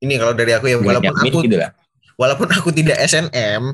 ini 0.04 0.14
kalau 0.20 0.36
dari 0.36 0.52
aku 0.52 0.68
ya 0.68 0.76
walaupun 0.76 1.16
aku 1.16 1.40
gitu 1.48 1.56
lah. 1.56 1.72
walaupun 2.20 2.48
aku 2.52 2.68
tidak 2.76 3.00
SNM 3.08 3.72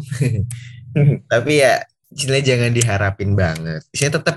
tapi 1.32 1.58
ya 1.58 1.82
istilahnya 2.14 2.44
jangan 2.54 2.70
diharapin 2.70 3.30
banget. 3.34 3.82
Istilahnya 3.90 4.22
tetap 4.22 4.36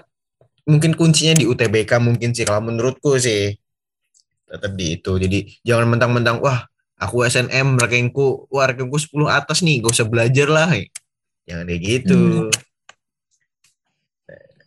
mungkin 0.65 0.97
kuncinya 0.97 1.37
di 1.37 1.45
UTBK 1.45 2.01
mungkin 2.01 2.33
sih 2.33 2.43
kalau 2.43 2.65
menurutku 2.65 3.15
sih. 3.21 3.53
Tetap 4.49 4.73
di 4.73 4.97
itu 4.97 5.11
jadi 5.21 5.39
jangan 5.61 5.85
mentang-mentang 5.93 6.41
wah 6.41 6.65
aku 6.97 7.23
SNM 7.29 7.77
rankingku 7.77 8.49
wah 8.49 8.65
rankingku 8.67 8.97
10 8.97 9.29
atas 9.29 9.61
nih 9.61 9.85
gak 9.85 9.93
usah 9.93 10.07
belajar 10.09 10.47
lah. 10.49 10.73
Jangan 11.45 11.63
kayak 11.69 11.81
gitu 11.85 12.49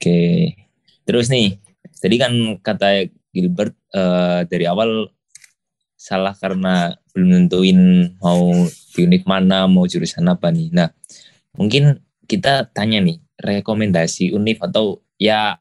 Oke. 0.00 0.56
Terus 1.04 1.28
nih, 1.28 1.60
tadi 2.00 2.16
kan 2.16 2.32
kata 2.64 3.12
Gilbert 3.36 3.76
eh, 3.92 4.48
dari 4.48 4.64
awal 4.64 5.12
salah 5.92 6.32
karena 6.32 6.96
belum 7.12 7.28
nentuin 7.28 8.08
mau 8.16 8.48
di 8.96 9.04
univ 9.04 9.28
mana, 9.28 9.68
mau 9.68 9.84
jurusan 9.84 10.24
apa 10.24 10.48
nih. 10.48 10.72
Nah, 10.72 10.88
mungkin 11.52 12.00
kita 12.24 12.72
tanya 12.72 13.04
nih, 13.04 13.20
rekomendasi 13.44 14.32
univ 14.32 14.64
atau 14.64 15.04
ya 15.20 15.60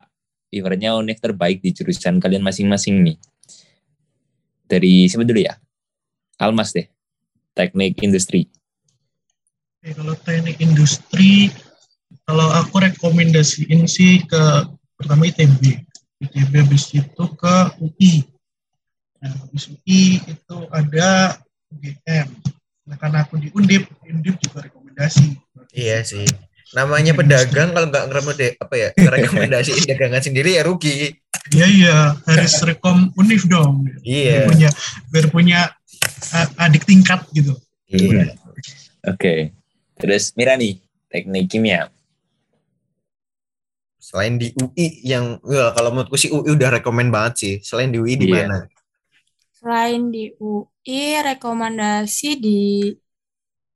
ibaratnya 0.55 0.95
univ 0.95 1.19
terbaik 1.19 1.59
di 1.59 1.75
jurusan 1.75 2.23
kalian 2.23 2.39
masing-masing 2.39 3.03
nih. 3.03 3.19
Dari 4.71 5.11
siapa 5.11 5.27
dulu 5.27 5.43
ya? 5.43 5.59
Almas 6.39 6.71
deh, 6.71 6.87
teknik 7.51 7.99
industri. 7.99 8.47
Oke, 9.83 9.91
kalau 9.99 10.15
teknik 10.15 10.63
industri, 10.63 11.51
kalau 12.29 12.47
aku 12.53 12.77
rekomendasiin 12.77 13.89
sih 13.89 14.21
ke 14.29 14.69
pertama 14.93 15.25
ITB. 15.25 15.81
ITB 16.21 16.51
habis 16.61 16.93
itu 16.93 17.23
ke 17.33 17.55
UI. 17.81 18.21
Nah, 19.17 19.33
habis 19.33 19.65
UI 19.73 20.21
itu 20.21 20.57
ada 20.69 21.41
UGM. 21.73 22.27
Nah, 22.85 22.95
karena 23.01 23.25
aku 23.25 23.41
di 23.41 23.49
Undip, 23.57 23.89
Undip 24.05 24.37
juga 24.45 24.69
rekomendasi. 24.69 25.41
iya 25.69 26.01
sih 26.01 26.25
namanya 26.73 27.17
pedagang 27.17 27.73
kalau 27.73 27.89
nggak 27.89 28.05
ngeremede 28.09 28.47
apa 28.61 28.73
ya 28.77 28.89
rekomendasiin 29.17 29.89
dagangan 29.89 30.21
sendiri 30.21 30.57
ya 30.57 30.65
rugi 30.65 31.17
Iya, 31.49 31.65
iya, 31.65 31.97
harus 32.29 32.61
rekom 32.61 33.09
Unif 33.17 33.49
dong. 33.49 33.81
Biar 33.81 33.97
iya 34.05 34.45
punya, 34.45 34.69
biar 35.09 35.25
punya 35.33 35.59
uh, 36.29 36.47
adik 36.61 36.85
tingkat 36.85 37.25
gitu. 37.33 37.57
iya 37.89 38.37
Oke. 39.09 39.57
Terus 39.97 40.29
Mira 40.37 40.53
nih, 40.53 40.77
teknik 41.09 41.49
kimia. 41.49 41.89
Selain 44.09 44.41
di 44.41 44.49
UI 44.57 45.05
yang 45.05 45.37
wah, 45.45 45.69
kalau 45.77 45.93
menurutku 45.93 46.17
sih 46.17 46.33
UI 46.33 46.57
udah 46.57 46.81
rekomen 46.81 47.13
banget 47.13 47.33
sih 47.37 47.53
selain 47.61 47.93
di 47.93 48.01
UI 48.01 48.17
di 48.17 48.25
Iya. 48.25 48.49
mana 48.49 48.57
Selain 49.53 50.07
di 50.09 50.31
UI, 50.39 51.19
rekomendasi 51.19 52.29
di 52.39 52.89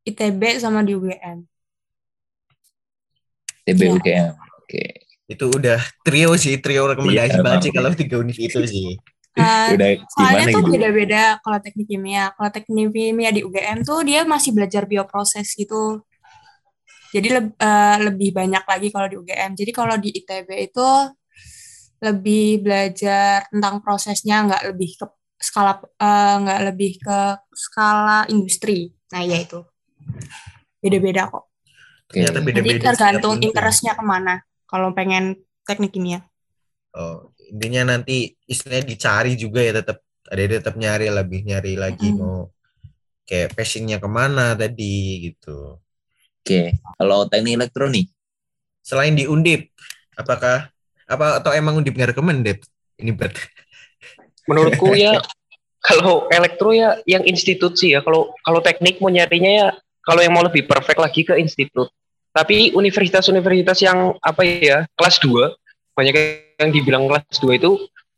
ITB 0.03 0.41
sama 0.57 0.79
di 0.81 0.95
UGM. 0.95 1.43
TBUGM. 3.63 4.33
Oke. 4.59 4.83
itu 5.23 5.45
udah 5.47 5.79
trio 6.03 6.35
sih 6.35 6.59
trio 6.59 6.83
rekomendasi 6.83 7.39
Iya, 7.39 7.43
banget 7.47 7.61
sih 7.63 7.71
kalau 7.71 7.89
tiga 7.95 8.15
univ 8.19 8.35
itu 8.35 8.59
sih 8.67 8.99
Eh, 9.33 9.73
Udah 9.73 9.89
soalnya 10.13 10.45
tuh 10.53 10.61
gitu? 10.61 10.73
beda-beda 10.77 11.41
kalau 11.41 11.57
teknik 11.57 11.89
kimia. 11.89 12.29
Kalau 12.37 12.49
teknik 12.53 12.93
kimia 12.93 13.33
di 13.33 13.41
UGM 13.41 13.81
tuh 13.81 14.05
dia 14.05 14.21
masih 14.29 14.53
belajar 14.53 14.85
bioproses 14.85 15.57
gitu. 15.57 16.05
Jadi 17.13 17.27
leb- 17.29 17.57
eh, 17.61 17.97
lebih 18.09 18.29
banyak 18.33 18.63
lagi 18.65 18.87
kalau 18.89 19.07
di 19.07 19.15
UGM. 19.21 19.51
Jadi 19.53 19.71
kalau 19.71 19.95
di 20.01 20.09
ITB 20.09 20.49
itu 20.73 20.89
lebih 22.03 22.65
belajar 22.65 23.47
tentang 23.47 23.79
prosesnya, 23.79 24.43
nggak 24.49 24.63
lebih 24.73 24.91
ke 24.99 25.05
skala 25.39 25.79
nggak 26.43 26.61
lebih 26.73 26.91
ke 26.99 27.19
skala 27.53 28.25
industri. 28.33 28.91
Nah, 29.13 29.21
ya 29.23 29.37
itu 29.39 29.61
beda-beda 30.83 31.29
kok. 31.31 31.47
Ternyata 32.11 32.39
Jadi 32.39 32.47
beda-beda 32.49 32.85
tergantung 32.91 33.33
setiap 33.37 33.43
univ. 33.45 33.47
interestnya 33.47 33.93
ke 33.95 34.03
mana. 34.03 34.35
Kalau 34.67 34.89
pengen 34.97 35.37
teknik 35.63 35.93
kimia. 35.93 36.19
oh 36.93 37.33
intinya 37.49 37.97
nanti 37.97 38.37
istilahnya 38.45 38.85
dicari 38.85 39.33
juga 39.33 39.65
ya 39.65 39.73
tetap 39.81 40.05
ada 40.29 40.41
tetap 40.45 40.77
nyari 40.77 41.09
lebih 41.09 41.41
nyari 41.41 41.73
lagi 41.73 42.13
Mm. 42.13 42.17
mau 42.21 42.53
kayak 43.25 43.57
passionnya 43.57 43.97
ke 43.97 44.05
mana 44.05 44.53
tadi 44.53 45.25
gitu 45.25 45.81
Oke. 46.43 46.75
Kalau 46.99 47.23
teknik 47.31 47.55
elektronik, 47.55 48.11
selain 48.83 49.15
di 49.15 49.23
undip 49.31 49.71
apakah 50.19 50.67
apa 51.07 51.39
atau 51.39 51.55
emang 51.55 51.79
undip 51.79 51.95
nggak 51.95 52.11
recommended 52.11 52.59
ini 52.99 53.11
bet 53.15 53.35
menurutku 54.47 54.91
ya 54.91 55.19
kalau 55.87 56.27
elektro 56.31 56.75
ya 56.75 56.99
yang 57.07 57.23
institut 57.27 57.79
sih 57.79 57.95
ya. 57.95 58.03
Kalau 58.03 58.35
kalau 58.43 58.59
teknik 58.59 58.99
mau 58.99 59.07
nyarinya 59.07 59.51
ya 59.51 59.67
kalau 60.03 60.19
yang 60.19 60.35
mau 60.35 60.43
lebih 60.43 60.67
perfect 60.67 60.99
lagi 60.99 61.23
ke 61.23 61.35
institut. 61.39 61.91
Tapi 62.33 62.75
universitas-universitas 62.75 63.79
yang 63.85 64.19
apa 64.19 64.41
ya 64.43 64.83
kelas 64.99 65.23
2 65.23 65.53
banyak 65.95 66.15
yang 66.59 66.71
dibilang 66.75 67.05
kelas 67.05 67.39
2 67.39 67.55
itu 67.55 67.71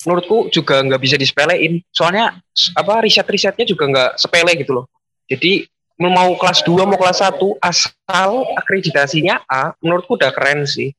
menurutku 0.05 0.49
juga 0.53 0.81
nggak 0.81 1.01
bisa 1.01 1.15
disepelein. 1.17 1.81
Soalnya 1.89 2.37
apa 2.73 3.05
riset-risetnya 3.05 3.65
juga 3.69 3.85
nggak 3.89 4.11
sepele 4.17 4.53
gitu 4.57 4.81
loh. 4.81 4.85
Jadi 5.25 5.65
mau 5.95 6.35
kelas 6.35 6.63
2 6.67 6.75
mau 6.83 6.99
kelas 6.99 7.23
1 7.23 7.39
asal 7.63 8.29
akreditasinya 8.59 9.43
A 9.47 9.71
menurutku 9.79 10.19
udah 10.19 10.31
keren 10.35 10.67
sih 10.67 10.91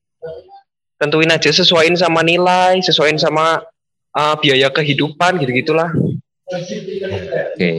tentuin 0.96 1.28
aja 1.28 1.52
sesuaiin 1.52 1.96
sama 1.96 2.24
nilai 2.24 2.80
sesuaiin 2.80 3.20
sama 3.20 3.60
uh, 4.16 4.34
biaya 4.40 4.72
kehidupan 4.72 5.36
gitu-gitulah. 5.44 5.92
oke. 6.48 7.72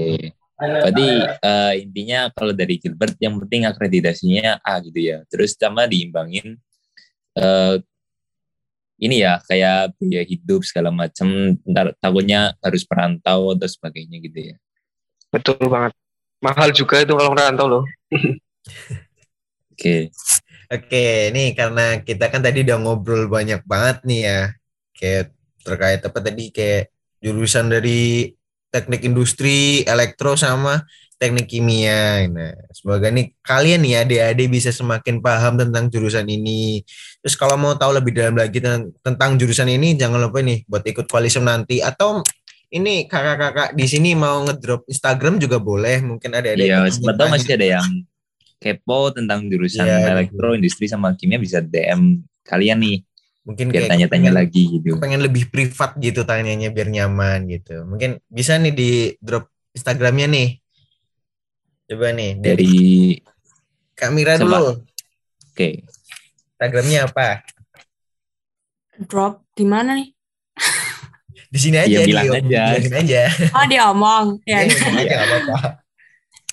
Berarti 0.58 1.10
eh, 1.22 1.74
intinya 1.86 2.34
kalau 2.34 2.50
dari 2.50 2.82
Gilbert 2.82 3.14
yang 3.22 3.38
penting 3.38 3.70
akreditasinya 3.70 4.58
A 4.66 4.82
gitu 4.82 4.98
ya. 4.98 5.22
Terus 5.30 5.54
sama 5.54 5.86
diimbangin 5.86 6.58
eh 7.38 7.76
ini 8.98 9.22
ya 9.22 9.38
kayak 9.46 9.94
biaya 10.02 10.26
hidup 10.26 10.66
segala 10.66 10.90
macam. 10.90 11.30
Ntar 11.62 11.94
takutnya 12.02 12.58
harus 12.66 12.82
perantau 12.90 13.54
atau 13.54 13.70
sebagainya 13.70 14.18
gitu 14.18 14.40
ya. 14.54 14.56
Betul 15.30 15.62
banget. 15.70 15.94
Mahal 16.44 16.70
juga 16.74 17.02
itu 17.02 17.14
kalau 17.18 17.32
merantau 17.34 17.66
loh. 17.66 17.84
Oke. 19.74 20.10
Oke, 20.68 21.32
nih 21.32 21.56
karena 21.56 22.04
kita 22.04 22.28
kan 22.28 22.44
tadi 22.44 22.68
udah 22.68 22.76
ngobrol 22.84 23.32
banyak 23.32 23.64
banget 23.64 24.04
nih 24.04 24.22
ya, 24.28 24.42
kayak 24.92 25.32
terkait 25.64 26.02
apa 26.04 26.20
tadi 26.20 26.44
kayak 26.52 26.92
jurusan 27.24 27.72
dari 27.72 28.36
teknik 28.68 29.08
industri, 29.08 29.88
elektro 29.88 30.36
sama 30.36 30.84
teknik 31.18 31.50
kimia. 31.50 32.28
Nah, 32.30 32.54
semoga 32.76 33.10
nih 33.10 33.34
kalian 33.42 33.80
nih 33.80 33.94
adik-adik 34.06 34.48
bisa 34.54 34.70
semakin 34.76 35.24
paham 35.24 35.58
tentang 35.58 35.90
jurusan 35.90 36.28
ini. 36.30 36.86
Terus 37.24 37.36
kalau 37.40 37.58
mau 37.58 37.74
tahu 37.74 37.98
lebih 37.98 38.14
dalam 38.14 38.38
lagi 38.38 38.62
tentang, 38.62 38.94
tentang 39.02 39.40
jurusan 39.40 39.72
ini, 39.72 39.98
jangan 39.98 40.22
lupa 40.22 40.46
nih 40.46 40.68
buat 40.70 40.86
ikut 40.86 41.10
koalisem 41.10 41.48
nanti 41.48 41.82
atau 41.82 42.22
ini 42.70 43.06
kakak-kakak 43.06 43.72
di 43.74 43.86
sini 43.86 44.12
mau 44.12 44.44
ngedrop 44.44 44.84
Instagram 44.86 45.38
juga 45.38 45.58
boleh. 45.58 46.02
Mungkin 46.02 46.32
ada 46.32 46.52
ada 46.52 46.60
Iya, 46.60 46.88
siapa 46.88 47.14
tahu 47.14 47.28
masih 47.32 47.56
ada 47.56 47.68
yang 47.80 47.88
kepo 48.58 49.12
tentang 49.12 49.46
jurusan 49.46 49.86
Iya, 49.86 50.12
elektro, 50.12 50.52
industri 50.52 50.86
sama 50.86 51.14
kimia 51.14 51.38
bisa 51.38 51.60
DM 51.60 52.20
kalian 52.42 52.80
nih 52.80 52.98
mungkin 53.44 53.72
biar 53.72 53.86
kayak 53.86 53.92
tanya-tanya 53.96 54.12
pengen- 54.28 54.36
lagi 54.36 54.64
gitu. 54.68 55.00
pengen 55.00 55.22
lebih 55.22 55.48
privat 55.48 55.96
gitu 55.96 56.24
tanyanya 56.24 56.68
biar 56.68 56.90
nyaman 56.90 57.48
gitu. 57.48 57.86
Mungkin 57.86 58.20
bisa 58.28 58.58
nih 58.58 58.74
di 58.74 58.90
drop 59.20 59.48
Instagramnya 59.72 60.28
nih. 60.28 60.50
Coba 61.88 62.12
nih 62.12 62.32
dari 62.36 62.56
Dari 62.58 62.76
Kak 63.94 64.12
Mira 64.12 64.36
dulu. 64.36 64.84
oke, 65.48 65.70
Instagramnya 66.52 67.08
apa? 67.08 67.46
Drop 69.00 69.46
di 69.54 69.64
mana 69.64 69.96
nih? 69.96 70.17
Di 71.58 71.62
sini 71.66 71.78
aja. 71.82 71.90
Iya, 71.90 72.06
bilang 72.06 72.26
di- 72.30 72.54
aja. 72.54 72.64
bilangin 72.78 72.94
aja. 72.94 73.22
Oh 73.58 73.66
diomong 73.66 74.26
ya. 74.50 74.62
Iya, 74.62 74.70
ngomong 74.78 75.02
aja, 75.02 75.14
nggak 75.18 75.26
apa-apa. 75.26 75.58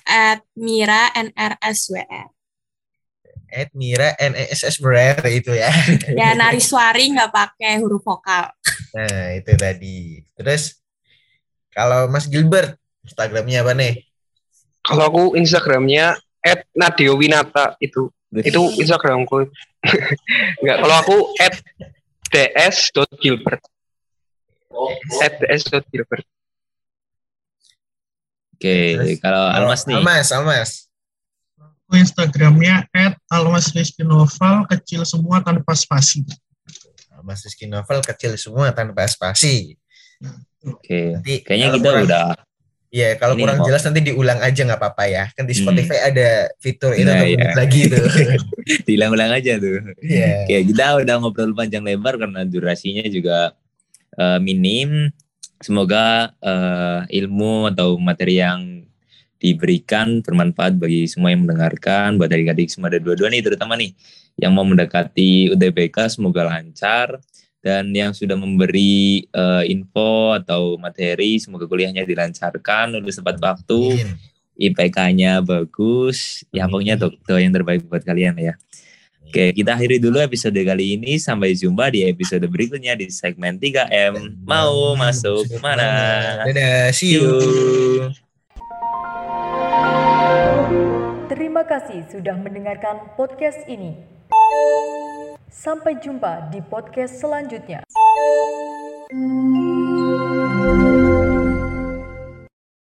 At 0.05 0.39
Mira 0.57 1.01
NRSWR. 1.13 2.27
At 3.55 3.69
Mira 3.77 4.09
Berer 4.81 5.17
itu 5.29 5.53
ya. 5.53 5.69
Ya 6.19 6.33
Nariswari 6.33 7.13
nggak 7.13 7.29
pakai 7.29 7.77
huruf 7.77 8.01
vokal. 8.01 8.49
Nah 8.97 9.37
itu 9.37 9.53
tadi. 9.53 10.25
Terus 10.33 10.81
kalau 11.69 12.09
Mas 12.09 12.25
Gilbert 12.25 12.75
Instagramnya 13.05 13.61
apa 13.61 13.77
nih? 13.77 14.01
Kalau 14.81 15.05
aku 15.09 15.23
Instagramnya 15.37 16.17
@nadiowinata 16.73 17.77
itu 17.77 18.09
itu 18.33 18.61
Instagramku. 18.81 19.49
Enggak, 20.61 20.77
kalau 20.81 20.95
aku 20.97 21.17
@ds.gilbert. 22.33 23.61
@ds.gilbert. 24.75 26.25
oke. 28.53 28.75
Terus, 28.95 29.19
Kalau 29.19 29.43
Almas 29.47 29.81
nih, 29.85 29.95
Almas, 29.95 30.27
Almas. 30.31 30.71
Aku 31.85 31.93
Instagramnya 31.95 32.89
at 32.91 33.13
Almas 33.29 33.69
Rizky 33.71 34.01
Novel 34.01 34.65
kecil 34.65 35.05
semua 35.05 35.37
tanpa 35.39 35.77
spasi. 35.77 36.25
Almas 37.13 37.45
Rizky 37.45 37.65
Novel 37.65 38.01
kecil 38.01 38.33
semua 38.35 38.71
tanpa 38.71 39.05
spasi. 39.05 39.77
oke. 40.63 40.99
Nanti 41.13 41.45
Kayaknya 41.45 41.67
kita 41.73 41.89
kurang- 41.89 42.05
udah 42.05 42.25
Iya, 42.89 43.19
kalau 43.19 43.35
Ini 43.35 43.41
kurang 43.43 43.57
kok. 43.59 43.65
jelas 43.67 43.83
nanti 43.83 43.99
diulang 44.07 44.39
aja 44.39 44.55
nggak 44.55 44.79
apa-apa 44.79 45.03
ya. 45.05 45.23
Kan 45.35 45.43
di 45.43 45.51
Hmm. 45.51 45.67
Spotify 45.67 45.99
ada 45.99 46.47
fitur 46.57 46.95
itu 46.95 47.03
Nah, 47.03 47.19
untuk 47.19 47.27
iya. 47.27 47.35
edit 47.35 47.51
lagi 47.53 47.81
tuh. 47.91 47.99
diulang-ulang 48.87 49.31
aja 49.35 49.53
tuh. 49.59 49.77
Iya. 49.99 50.47
Oke, 50.47 50.57
kita 50.71 50.85
udah 51.03 51.15
ngobrol 51.19 51.51
panjang 51.51 51.83
lebar 51.83 52.15
karena 52.15 52.47
durasinya 52.47 53.03
juga 53.11 53.51
eh, 54.17 54.39
minim. 54.39 55.11
Semoga 55.61 56.35
eh, 56.43 57.01
ilmu 57.23 57.71
atau 57.71 57.95
materi 57.95 58.43
yang 58.43 58.83
diberikan 59.39 60.23
bermanfaat 60.23 60.79
bagi 60.79 61.05
semua 61.05 61.31
yang 61.31 61.45
mendengarkan, 61.45 62.17
buat 62.17 62.31
adik-adik 62.31 62.71
semua 62.71 62.89
ada 62.89 62.99
dua-dua 63.03 63.29
nih, 63.29 63.43
terutama 63.45 63.77
nih 63.77 63.93
yang 64.39 64.51
mau 64.55 64.65
mendekati 64.67 65.51
UTBK 65.53 66.11
semoga 66.11 66.47
lancar. 66.47 67.19
Dan 67.65 67.89
yang 67.97 68.13
sudah 68.13 68.37
memberi 68.37 69.25
eh, 69.25 69.63
info 69.73 70.37
atau 70.37 70.77
materi 70.77 71.41
semoga 71.41 71.65
kuliahnya 71.65 72.05
dilancarkan 72.05 72.93
lulus 73.01 73.17
tepat 73.17 73.41
waktu. 73.41 74.05
IPK-nya 74.55 75.41
bagus. 75.41 76.45
Ya 76.53 76.69
pokoknya 76.69 76.95
do- 76.95 77.17
doa 77.25 77.41
yang 77.41 77.51
terbaik 77.51 77.89
buat 77.89 78.05
kalian 78.05 78.37
ya 78.37 78.53
Oke, 79.25 79.51
kita 79.51 79.75
akhiri 79.75 79.97
dulu 79.99 80.21
episode 80.21 80.55
kali 80.55 80.95
ini. 80.95 81.17
Sampai 81.17 81.57
jumpa 81.57 81.89
di 81.91 82.05
episode 82.05 82.45
berikutnya 82.47 82.95
di 82.95 83.09
segmen 83.11 83.57
3M. 83.59 84.45
Mau 84.45 84.93
masuk 84.95 85.49
mana? 85.59 86.45
Dadah, 86.45 86.93
see 86.93 87.17
you. 87.19 87.41
Terima 91.27 91.65
kasih 91.65 92.05
sudah 92.07 92.37
mendengarkan 92.39 93.17
podcast 93.19 93.59
ini. 93.67 93.97
Sampai 95.51 95.97
jumpa 95.99 96.53
di 96.53 96.61
podcast 96.61 97.19
selanjutnya. 97.19 97.83